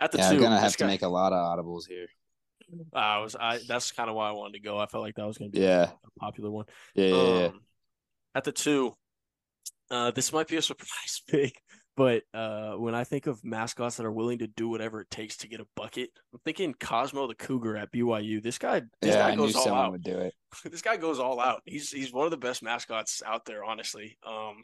[0.01, 1.87] at the Yeah, 2 I'm gonna this have to guy- make a lot of audibles
[1.89, 2.07] here.
[2.93, 3.61] I was I.
[3.69, 4.79] That's kind of why I wanted to go.
[4.79, 5.91] I felt like that was gonna be Yeah.
[6.05, 6.65] a popular one.
[6.95, 7.47] Yeah, yeah, yeah.
[7.47, 7.61] Um,
[8.35, 8.95] at the two,
[9.91, 11.63] uh, this might be a surprise pick,
[11.97, 15.39] but uh, when I think of mascots that are willing to do whatever it takes
[15.39, 18.43] to get a bucket, I'm thinking Cosmo the Cougar at BYU.
[18.43, 19.93] This guy, this yeah, guy I goes all out.
[19.93, 20.35] would do it.
[20.65, 21.63] this guy goes all out.
[21.65, 24.19] He's he's one of the best mascots out there, honestly.
[24.27, 24.57] Um,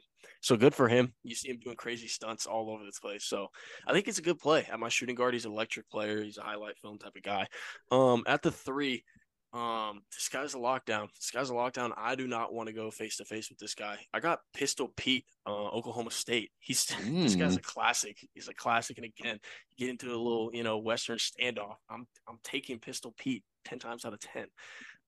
[0.42, 1.14] so good for him.
[1.22, 3.24] You see him doing crazy stunts all over the place.
[3.24, 3.48] So
[3.86, 4.66] I think it's a good play.
[4.70, 6.22] At my shooting guard, he's an electric player.
[6.22, 7.46] He's a highlight film type of guy.
[7.90, 9.04] Um, at the three,
[9.52, 11.08] um, this guy's a lockdown.
[11.14, 11.92] This guy's a lockdown.
[11.96, 13.98] I do not want to go face to face with this guy.
[14.14, 16.52] I got Pistol Pete, uh, Oklahoma State.
[16.58, 18.16] He's this guy's a classic.
[18.32, 18.96] He's a classic.
[18.96, 19.38] And again,
[19.76, 21.76] get into a little, you know, Western standoff.
[21.90, 24.46] I'm I'm taking Pistol Pete ten times out of ten.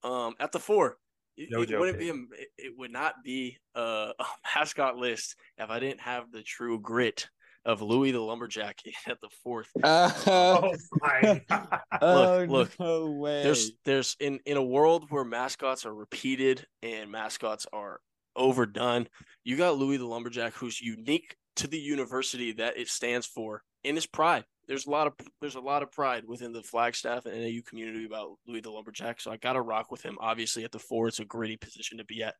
[0.03, 0.97] Um, at the four,
[1.37, 2.13] it, No it joke, wouldn't Pete.
[2.13, 6.31] be a, it, it would not be a, a mascot list if I didn't have
[6.31, 7.27] the true grit
[7.65, 9.69] of Louie the lumberjack at the fourth.
[9.83, 11.79] oh my god.
[12.01, 13.43] oh, look, no way.
[13.43, 17.99] There's there's in in a world where mascots are repeated and mascots are
[18.35, 19.07] overdone.
[19.43, 23.97] You got Louie the lumberjack, who's unique to the university that it stands for, and
[23.97, 24.43] his pride.
[24.67, 28.05] There's a lot of there's a lot of pride within the Flagstaff and NAU community
[28.05, 29.21] about Louie the lumberjack.
[29.21, 30.17] So I got to rock with him.
[30.19, 32.35] Obviously, at the four, it's a gritty position to be at.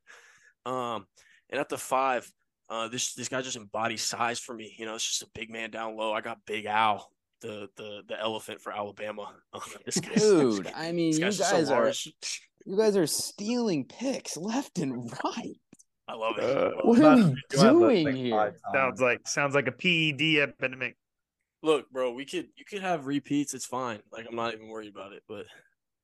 [0.64, 1.06] Um,
[1.48, 2.28] and at the five,
[2.68, 4.74] uh, this this guy just embodies size for me.
[4.78, 6.12] You know, it's just a big man down low.
[6.12, 7.10] I got Big Al,
[7.40, 9.32] the the the elephant for Alabama.
[9.84, 11.92] this guy's, Dude, I mean, this you guy's so are
[12.64, 15.60] you guys are stealing picks left and right.
[16.08, 16.44] I love it.
[16.44, 18.54] Uh, What are we to do one of those doing things here?
[18.72, 20.96] Sounds like sounds like a PED epidemic.
[21.62, 23.54] Look, bro, we could you could have repeats.
[23.54, 24.00] It's fine.
[24.12, 25.22] Like I'm not even worried about it.
[25.28, 25.46] But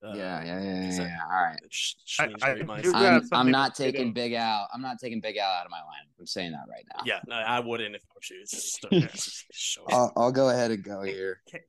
[0.05, 1.17] Uh, yeah, yeah, yeah, yeah, yeah.
[1.31, 1.61] All right.
[1.71, 2.83] Sh- I- Sheen's I great minds.
[2.91, 4.67] do- I'm, I'm not taking Big Al.
[4.75, 6.03] I'm not taking Big Al out of my line.
[6.19, 7.03] I'm saying that right now.
[7.05, 8.41] Yeah, no, I wouldn't if I was you.
[8.43, 11.41] It's just, it's just so I'll, I'll go ahead and go here.
[11.49, 11.61] Cam,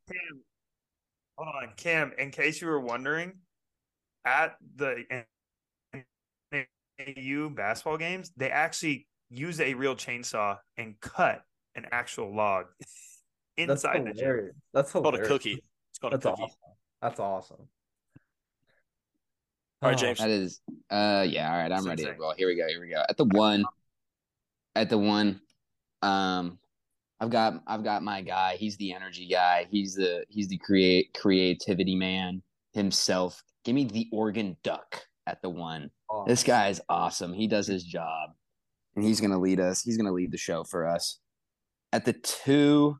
[1.37, 2.11] hold on, Cam.
[2.17, 3.33] In case you were wondering,
[4.25, 5.03] at the
[6.99, 11.43] NAU basketball games, they actually use a real chainsaw and cut
[11.75, 12.65] an actual log
[13.57, 14.15] That's inside the gym.
[14.17, 14.55] hilarious.
[14.73, 15.63] That's It's called a cookie.
[15.91, 16.41] It's called That's a cookie.
[16.43, 16.57] awesome.
[17.01, 17.67] That's awesome.
[19.83, 20.19] All right, Oh, James.
[20.19, 21.51] That is, uh, yeah.
[21.51, 22.33] All right, I'm That's ready to roll.
[22.37, 22.67] Here we go.
[22.67, 23.03] Here we go.
[23.09, 23.65] At the one,
[24.75, 25.41] at the one,
[26.01, 26.57] um,
[27.19, 28.55] I've got I've got my guy.
[28.55, 29.67] He's the energy guy.
[29.69, 32.41] He's the he's the create creativity man
[32.73, 33.43] himself.
[33.65, 35.89] Give me the Oregon Duck at the one.
[36.09, 36.29] awesome.
[36.29, 37.33] This guy is awesome.
[37.33, 38.31] He does his job,
[38.95, 39.81] and he's gonna lead us.
[39.81, 41.19] He's gonna lead the show for us.
[41.91, 42.97] At the two,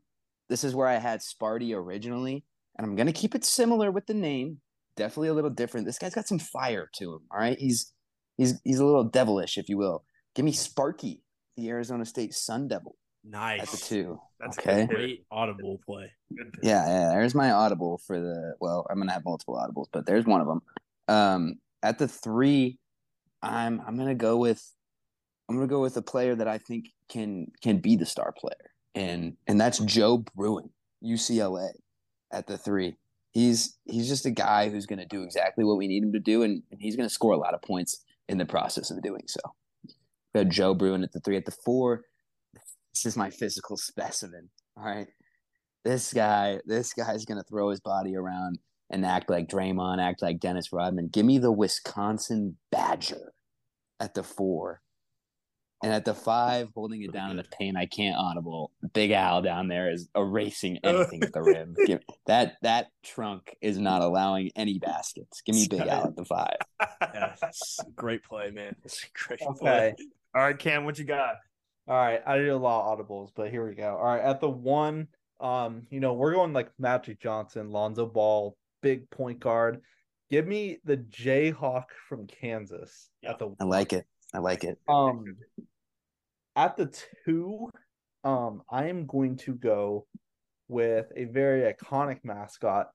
[0.48, 2.44] this is where I had Sparty originally,
[2.76, 4.60] and I'm gonna keep it similar with the name.
[4.96, 5.86] Definitely a little different.
[5.86, 7.20] This guy's got some fire to him.
[7.30, 7.92] All right, he's
[8.36, 10.04] he's he's a little devilish, if you will.
[10.34, 11.22] Give me Sparky,
[11.56, 13.62] the Arizona State Sun Devil, Nice.
[13.62, 14.20] at the two.
[14.40, 14.86] That's okay.
[14.86, 16.12] Great audible play.
[16.62, 17.08] Yeah, yeah.
[17.10, 18.54] There's my audible for the.
[18.60, 20.62] Well, I'm gonna have multiple audibles, but there's one of them.
[21.08, 22.78] Um, at the three,
[23.42, 24.62] I'm I'm gonna go with
[25.48, 28.70] I'm gonna go with a player that I think can can be the star player,
[28.94, 30.70] and and that's Joe Bruin,
[31.04, 31.70] UCLA,
[32.32, 32.96] at the three.
[33.34, 36.42] He's he's just a guy who's gonna do exactly what we need him to do,
[36.42, 39.40] and, and he's gonna score a lot of points in the process of doing so.
[40.34, 41.36] We Got Joe Bruin at the three.
[41.36, 42.04] At the four,
[42.94, 44.48] this is my physical specimen.
[44.76, 45.08] All right
[45.84, 48.58] this guy, this guy's gonna throw his body around
[48.90, 51.08] and act like Draymond, act like Dennis Rodman.
[51.08, 53.32] Give me the Wisconsin Badger
[54.00, 54.80] at the four.
[55.84, 57.50] And at the five, holding it down in the good.
[57.52, 58.72] paint, I can't audible.
[58.94, 61.76] Big Al down there is erasing anything at the rim.
[61.86, 65.42] Give, that that trunk is not allowing any baskets.
[65.42, 66.56] Give me Big Al at the five.
[67.14, 67.34] Yeah,
[67.94, 68.74] great play, man.
[68.82, 69.58] It's a great Okay.
[69.60, 69.94] play.
[70.34, 71.36] All right, Cam, what you got?
[71.86, 73.96] All right, I did a lot of audibles, but here we go.
[73.96, 75.06] All right, at the one,
[75.38, 79.82] um, you know, we're going like Magic Johnson, Lonzo Ball, big point guard.
[80.30, 84.06] Give me the Jayhawk from Kansas Yeah, at the I like it.
[84.32, 84.78] I like it.
[84.88, 85.36] um
[86.56, 86.94] at the
[87.24, 87.70] two,
[88.22, 90.06] um, I am going to go
[90.68, 92.88] with a very iconic mascot.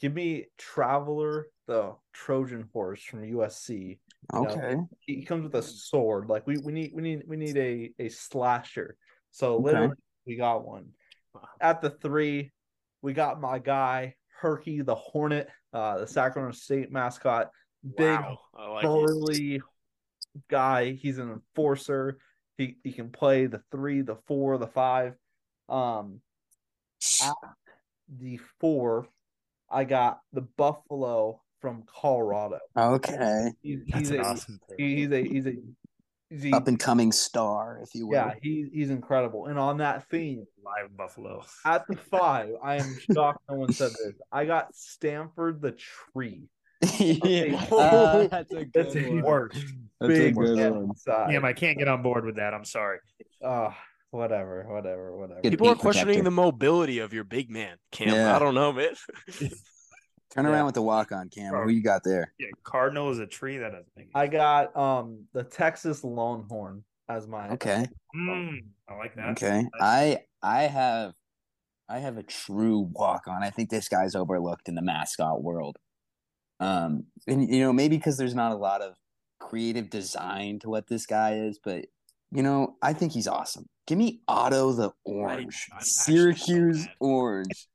[0.00, 3.98] Give me Traveler, the Trojan horse from USC.
[4.34, 4.76] You know, Okay.
[5.00, 6.28] he comes with a sword.
[6.28, 8.96] Like we, we need we need we need a a slasher.
[9.30, 9.64] So Okay.
[9.64, 9.94] literally
[10.26, 10.88] we got one.
[11.60, 12.52] At the three,
[13.02, 17.50] we got my guy Herky the Hornet, uh, the Sacramento State mascot.
[17.96, 18.88] Big Wow, I like it.
[18.88, 19.62] burly
[20.50, 20.92] guy.
[20.92, 22.18] He's an enforcer.
[22.58, 25.14] He he can play the three, the four, the five.
[25.68, 26.20] Um,
[27.22, 27.34] at
[28.20, 29.08] the four,
[29.70, 32.58] I got the Buffalo from Colorado.
[32.76, 33.50] Okay.
[33.62, 34.78] He's, That's he's an a awesome pick.
[34.78, 35.54] he- he's a he's a
[36.30, 38.14] he's a, Up and coming star, if you will.
[38.14, 39.46] yeah he, he's incredible.
[39.46, 41.44] And on that theme, Live Buffalo.
[41.64, 44.14] at the five, I am shocked no one said this.
[44.32, 46.48] I got Stanford the tree.
[46.98, 47.66] yeah.
[47.72, 49.22] Uh, that's a good That's a one.
[49.22, 49.64] worst.
[50.00, 50.82] That's a Big good man one.
[50.90, 51.30] inside.
[51.30, 52.52] Cam, I can't get on board with that.
[52.54, 52.98] I'm sorry.
[53.42, 53.74] Oh,
[54.10, 55.40] whatever, whatever, whatever.
[55.42, 56.24] Good People are questioning protector.
[56.24, 58.08] the mobility of your big man, Cam.
[58.14, 58.36] Yeah.
[58.36, 58.94] I don't know, man.
[60.34, 60.50] Turn Yeah.
[60.50, 61.54] around with the walk on, Cam.
[61.54, 62.32] Who you got there?
[62.38, 63.58] Yeah, Cardinal is a tree.
[63.58, 67.86] That doesn't make I got um the Texas Longhorn as my Okay.
[68.14, 69.28] Mm, I like that.
[69.30, 69.64] Okay.
[69.80, 71.14] I I have
[71.88, 73.42] I have a true walk on.
[73.42, 75.76] I think this guy's overlooked in the mascot world.
[76.60, 78.94] Um and you know, maybe because there's not a lot of
[79.48, 81.86] creative design to what this guy is, but
[82.32, 83.66] you know, I think he's awesome.
[83.86, 85.66] Give me Otto the Orange.
[85.72, 86.86] I'm so Syracuse.
[87.00, 87.68] Orange.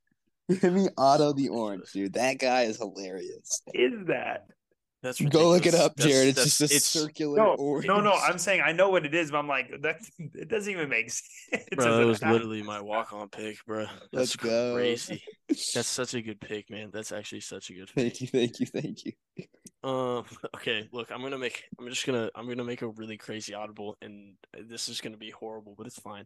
[0.62, 2.14] Give me Otto the Orange, dude.
[2.14, 3.62] That guy is hilarious.
[3.74, 4.48] Is that?
[5.04, 5.82] That's Go look it ridiculous.
[5.86, 6.28] up, That's- Jared.
[6.28, 7.88] It's that's- just a it's, circular No, orange.
[7.88, 8.12] no, no.
[8.12, 9.96] I'm saying I know what it is, but I'm like that.
[10.20, 11.10] It doesn't even make
[11.50, 11.64] sense.
[11.76, 13.86] Bro, that was act- literally my walk on pick, bro.
[13.86, 14.76] That's Let's go.
[14.76, 15.24] crazy.
[15.48, 16.92] That's such a good pick, man.
[16.94, 18.18] That's actually such a good pick.
[18.18, 19.14] Thank you, thank you, thank you.
[19.84, 20.26] Um.
[20.56, 20.88] Okay.
[20.92, 21.64] Look, I'm gonna make.
[21.80, 22.30] I'm just gonna.
[22.36, 24.36] I'm gonna make a really crazy audible, and
[24.68, 26.26] this is gonna be horrible, but it's fine.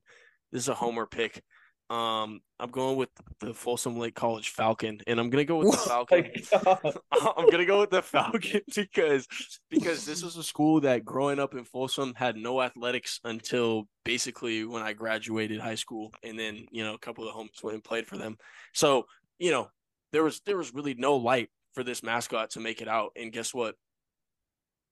[0.51, 1.41] This is a homer pick.
[1.89, 2.41] Um.
[2.59, 6.31] I'm going with the Folsom Lake College Falcon, and I'm gonna go with the Falcon.
[7.37, 9.27] I'm gonna go with the Falcon because
[9.69, 14.65] because this was a school that growing up in Folsom had no athletics until basically
[14.65, 17.75] when I graduated high school, and then you know a couple of the homies went
[17.75, 18.37] and played for them.
[18.73, 19.05] So
[19.39, 19.69] you know
[20.11, 23.31] there was there was really no light for this mascot to make it out, and
[23.31, 23.75] guess what?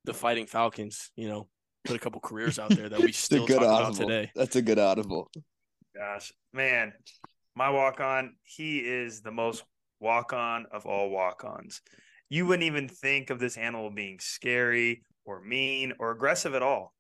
[0.06, 1.48] The Fighting Falcons, you know,
[1.86, 4.30] put a couple careers out there that we It's a still good talk about today.
[4.36, 5.32] That's a good audible.
[5.96, 6.94] Gosh, man,
[7.56, 9.64] my walk on, he is the most
[10.00, 11.82] walk on of all walk ons.
[12.30, 16.94] you wouldn't even think of this animal being scary or mean or aggressive at all.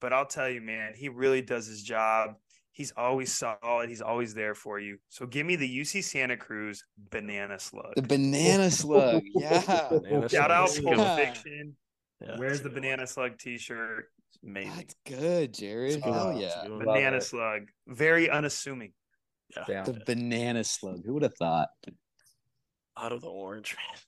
[0.00, 2.34] But I'll tell you, man, he really does his job.
[2.74, 3.88] He's always solid.
[3.88, 4.98] He's always there for you.
[5.08, 7.94] So give me the UC Santa Cruz banana slug.
[7.94, 9.22] The banana slug.
[9.36, 9.88] Yeah.
[9.90, 10.96] Banana Shout out slug.
[10.96, 11.16] Pulp Yeah.
[11.16, 11.76] Fiction.
[12.20, 12.82] Yeah, Where's the a good one.
[12.82, 14.06] banana slug T-shirt?
[14.28, 14.72] It's amazing.
[14.76, 15.92] That's good, Jared.
[15.94, 16.40] That's a good Hell one.
[16.40, 16.62] That's a yeah.
[16.64, 16.84] good one.
[16.86, 17.62] Love banana slug.
[17.86, 18.92] Very unassuming.
[19.56, 19.64] Yeah.
[19.68, 19.82] Yeah.
[19.84, 21.04] The banana slug.
[21.06, 21.68] Who would have thought?
[22.98, 24.00] Out of the orange, man.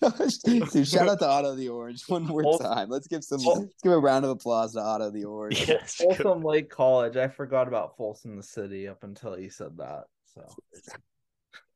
[0.44, 2.88] Dude, shout out to Otto the Orange one more Ol- time.
[2.88, 5.68] Let's give some Ol- let's give a round of applause to Otto the Orange.
[5.68, 5.96] Yes.
[5.96, 7.16] Folsom Lake College.
[7.16, 10.04] I forgot about Folsom the city up until you said that.
[10.34, 10.46] So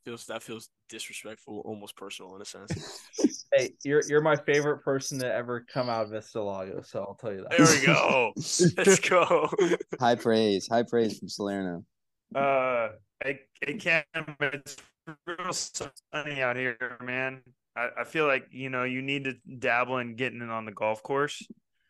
[0.07, 3.01] feels that feels disrespectful, almost personal in a sense.
[3.53, 7.17] hey, you're you're my favorite person to ever come out of Vista Lago, so I'll
[7.17, 7.59] tell you that.
[7.59, 8.33] There we go.
[8.37, 9.51] Let's go.
[9.99, 11.85] High praise, high praise from Salerno.
[12.35, 12.91] Uh,
[13.25, 14.05] it, it can,
[14.39, 14.77] but it's
[15.27, 17.43] real sunny out here, man.
[17.77, 20.73] I, I feel like you know you need to dabble in getting it on the
[20.73, 21.47] golf course.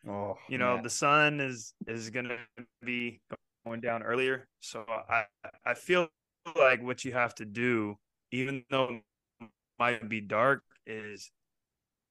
[0.07, 0.83] Oh, You know man.
[0.83, 2.37] the sun is is gonna
[2.83, 3.21] be
[3.65, 5.25] going down earlier, so I
[5.65, 6.09] I feel
[6.55, 7.97] like what you have to do,
[8.31, 8.99] even though
[9.41, 9.47] it
[9.79, 11.31] might be dark, is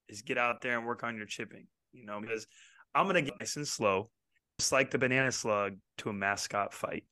[0.09, 1.67] is get out there and work on your chipping.
[1.93, 2.47] You know because
[2.95, 4.11] I'm gonna get nice and slow,
[4.59, 7.05] just like the banana slug to a mascot fight.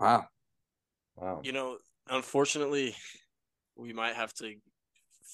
[0.00, 0.28] Wow.
[1.16, 1.40] wow.
[1.42, 1.78] You know,
[2.08, 2.94] unfortunately,
[3.78, 4.54] we might have to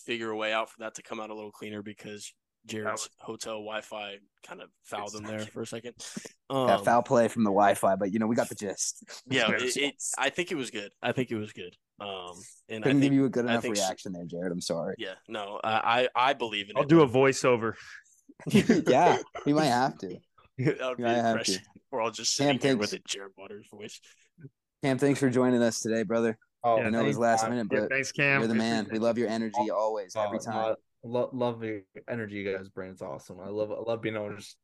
[0.07, 2.33] figure a way out for that to come out a little cleaner because
[2.67, 4.17] Jared's hotel Wi-Fi
[4.47, 5.95] kind of fouled him there for a second.
[6.51, 9.03] Um, Yeah, foul play from the Wi-Fi, but you know we got the gist.
[9.27, 10.91] Yeah, it, it, I think it was good.
[11.03, 11.75] I think it was good.
[12.01, 12.33] Um,
[12.69, 13.83] and I Couldn't think, give you a good enough think so.
[13.83, 14.53] reaction there, Jared.
[14.53, 14.95] I'm sorry.
[14.99, 16.77] yeah, no, I I I believe in it.
[16.77, 16.89] I'll it.
[16.91, 17.75] do a voiceover.
[18.47, 20.19] yeah, we might have to.
[20.59, 21.31] that would be I have to.
[21.31, 21.61] impressive.
[21.91, 22.81] Or I'll just Cam, here thanks.
[22.81, 23.99] with a Jared Waters voice.
[24.83, 26.37] Cam, thanks for joining us today, brother.
[26.65, 28.41] Oh, I know it was last minute, Yeah, but thanks, Cam.
[28.41, 28.89] you're the man.
[28.91, 30.75] We love your energy always, every Oh, time.
[31.05, 32.91] no, lo- love the energy you guys bring.
[32.91, 33.39] It's awesome.
[33.41, 34.57] I love I love being able to just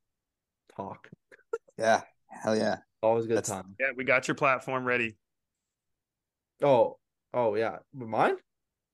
[0.75, 1.09] talk.
[1.77, 2.77] Yeah, hell yeah.
[3.03, 3.75] Always a good That's- time.
[3.79, 5.17] Yeah, we got your platform ready.
[6.63, 6.99] Oh,
[7.35, 7.79] oh yeah.
[7.95, 8.37] Mine?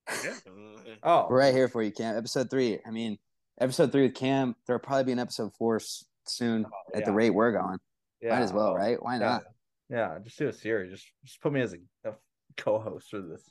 [0.08, 0.14] Uh,
[1.02, 2.16] Oh, We're right here for you, Cam.
[2.16, 2.78] Episode three.
[2.86, 3.18] I mean,
[3.60, 4.54] episode three with Cam.
[4.66, 7.78] There'll probably be an episode four s- soon at the rate we're going.
[8.20, 8.30] yeah.
[8.30, 9.00] Might as well, oh, right?
[9.02, 9.18] Why Yeah.
[9.18, 9.42] not?
[9.88, 10.90] Yeah, just do a series.
[10.92, 12.12] Just just put me as a, a
[12.56, 13.42] co-host for this.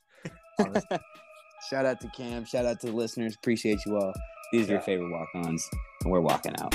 [1.70, 2.45] Shout out to Cam.
[2.45, 3.36] Shout out to the listeners.
[3.36, 4.14] Appreciate you all.
[4.51, 5.68] These are your favorite walk-ons,
[6.03, 6.74] and we're walking out.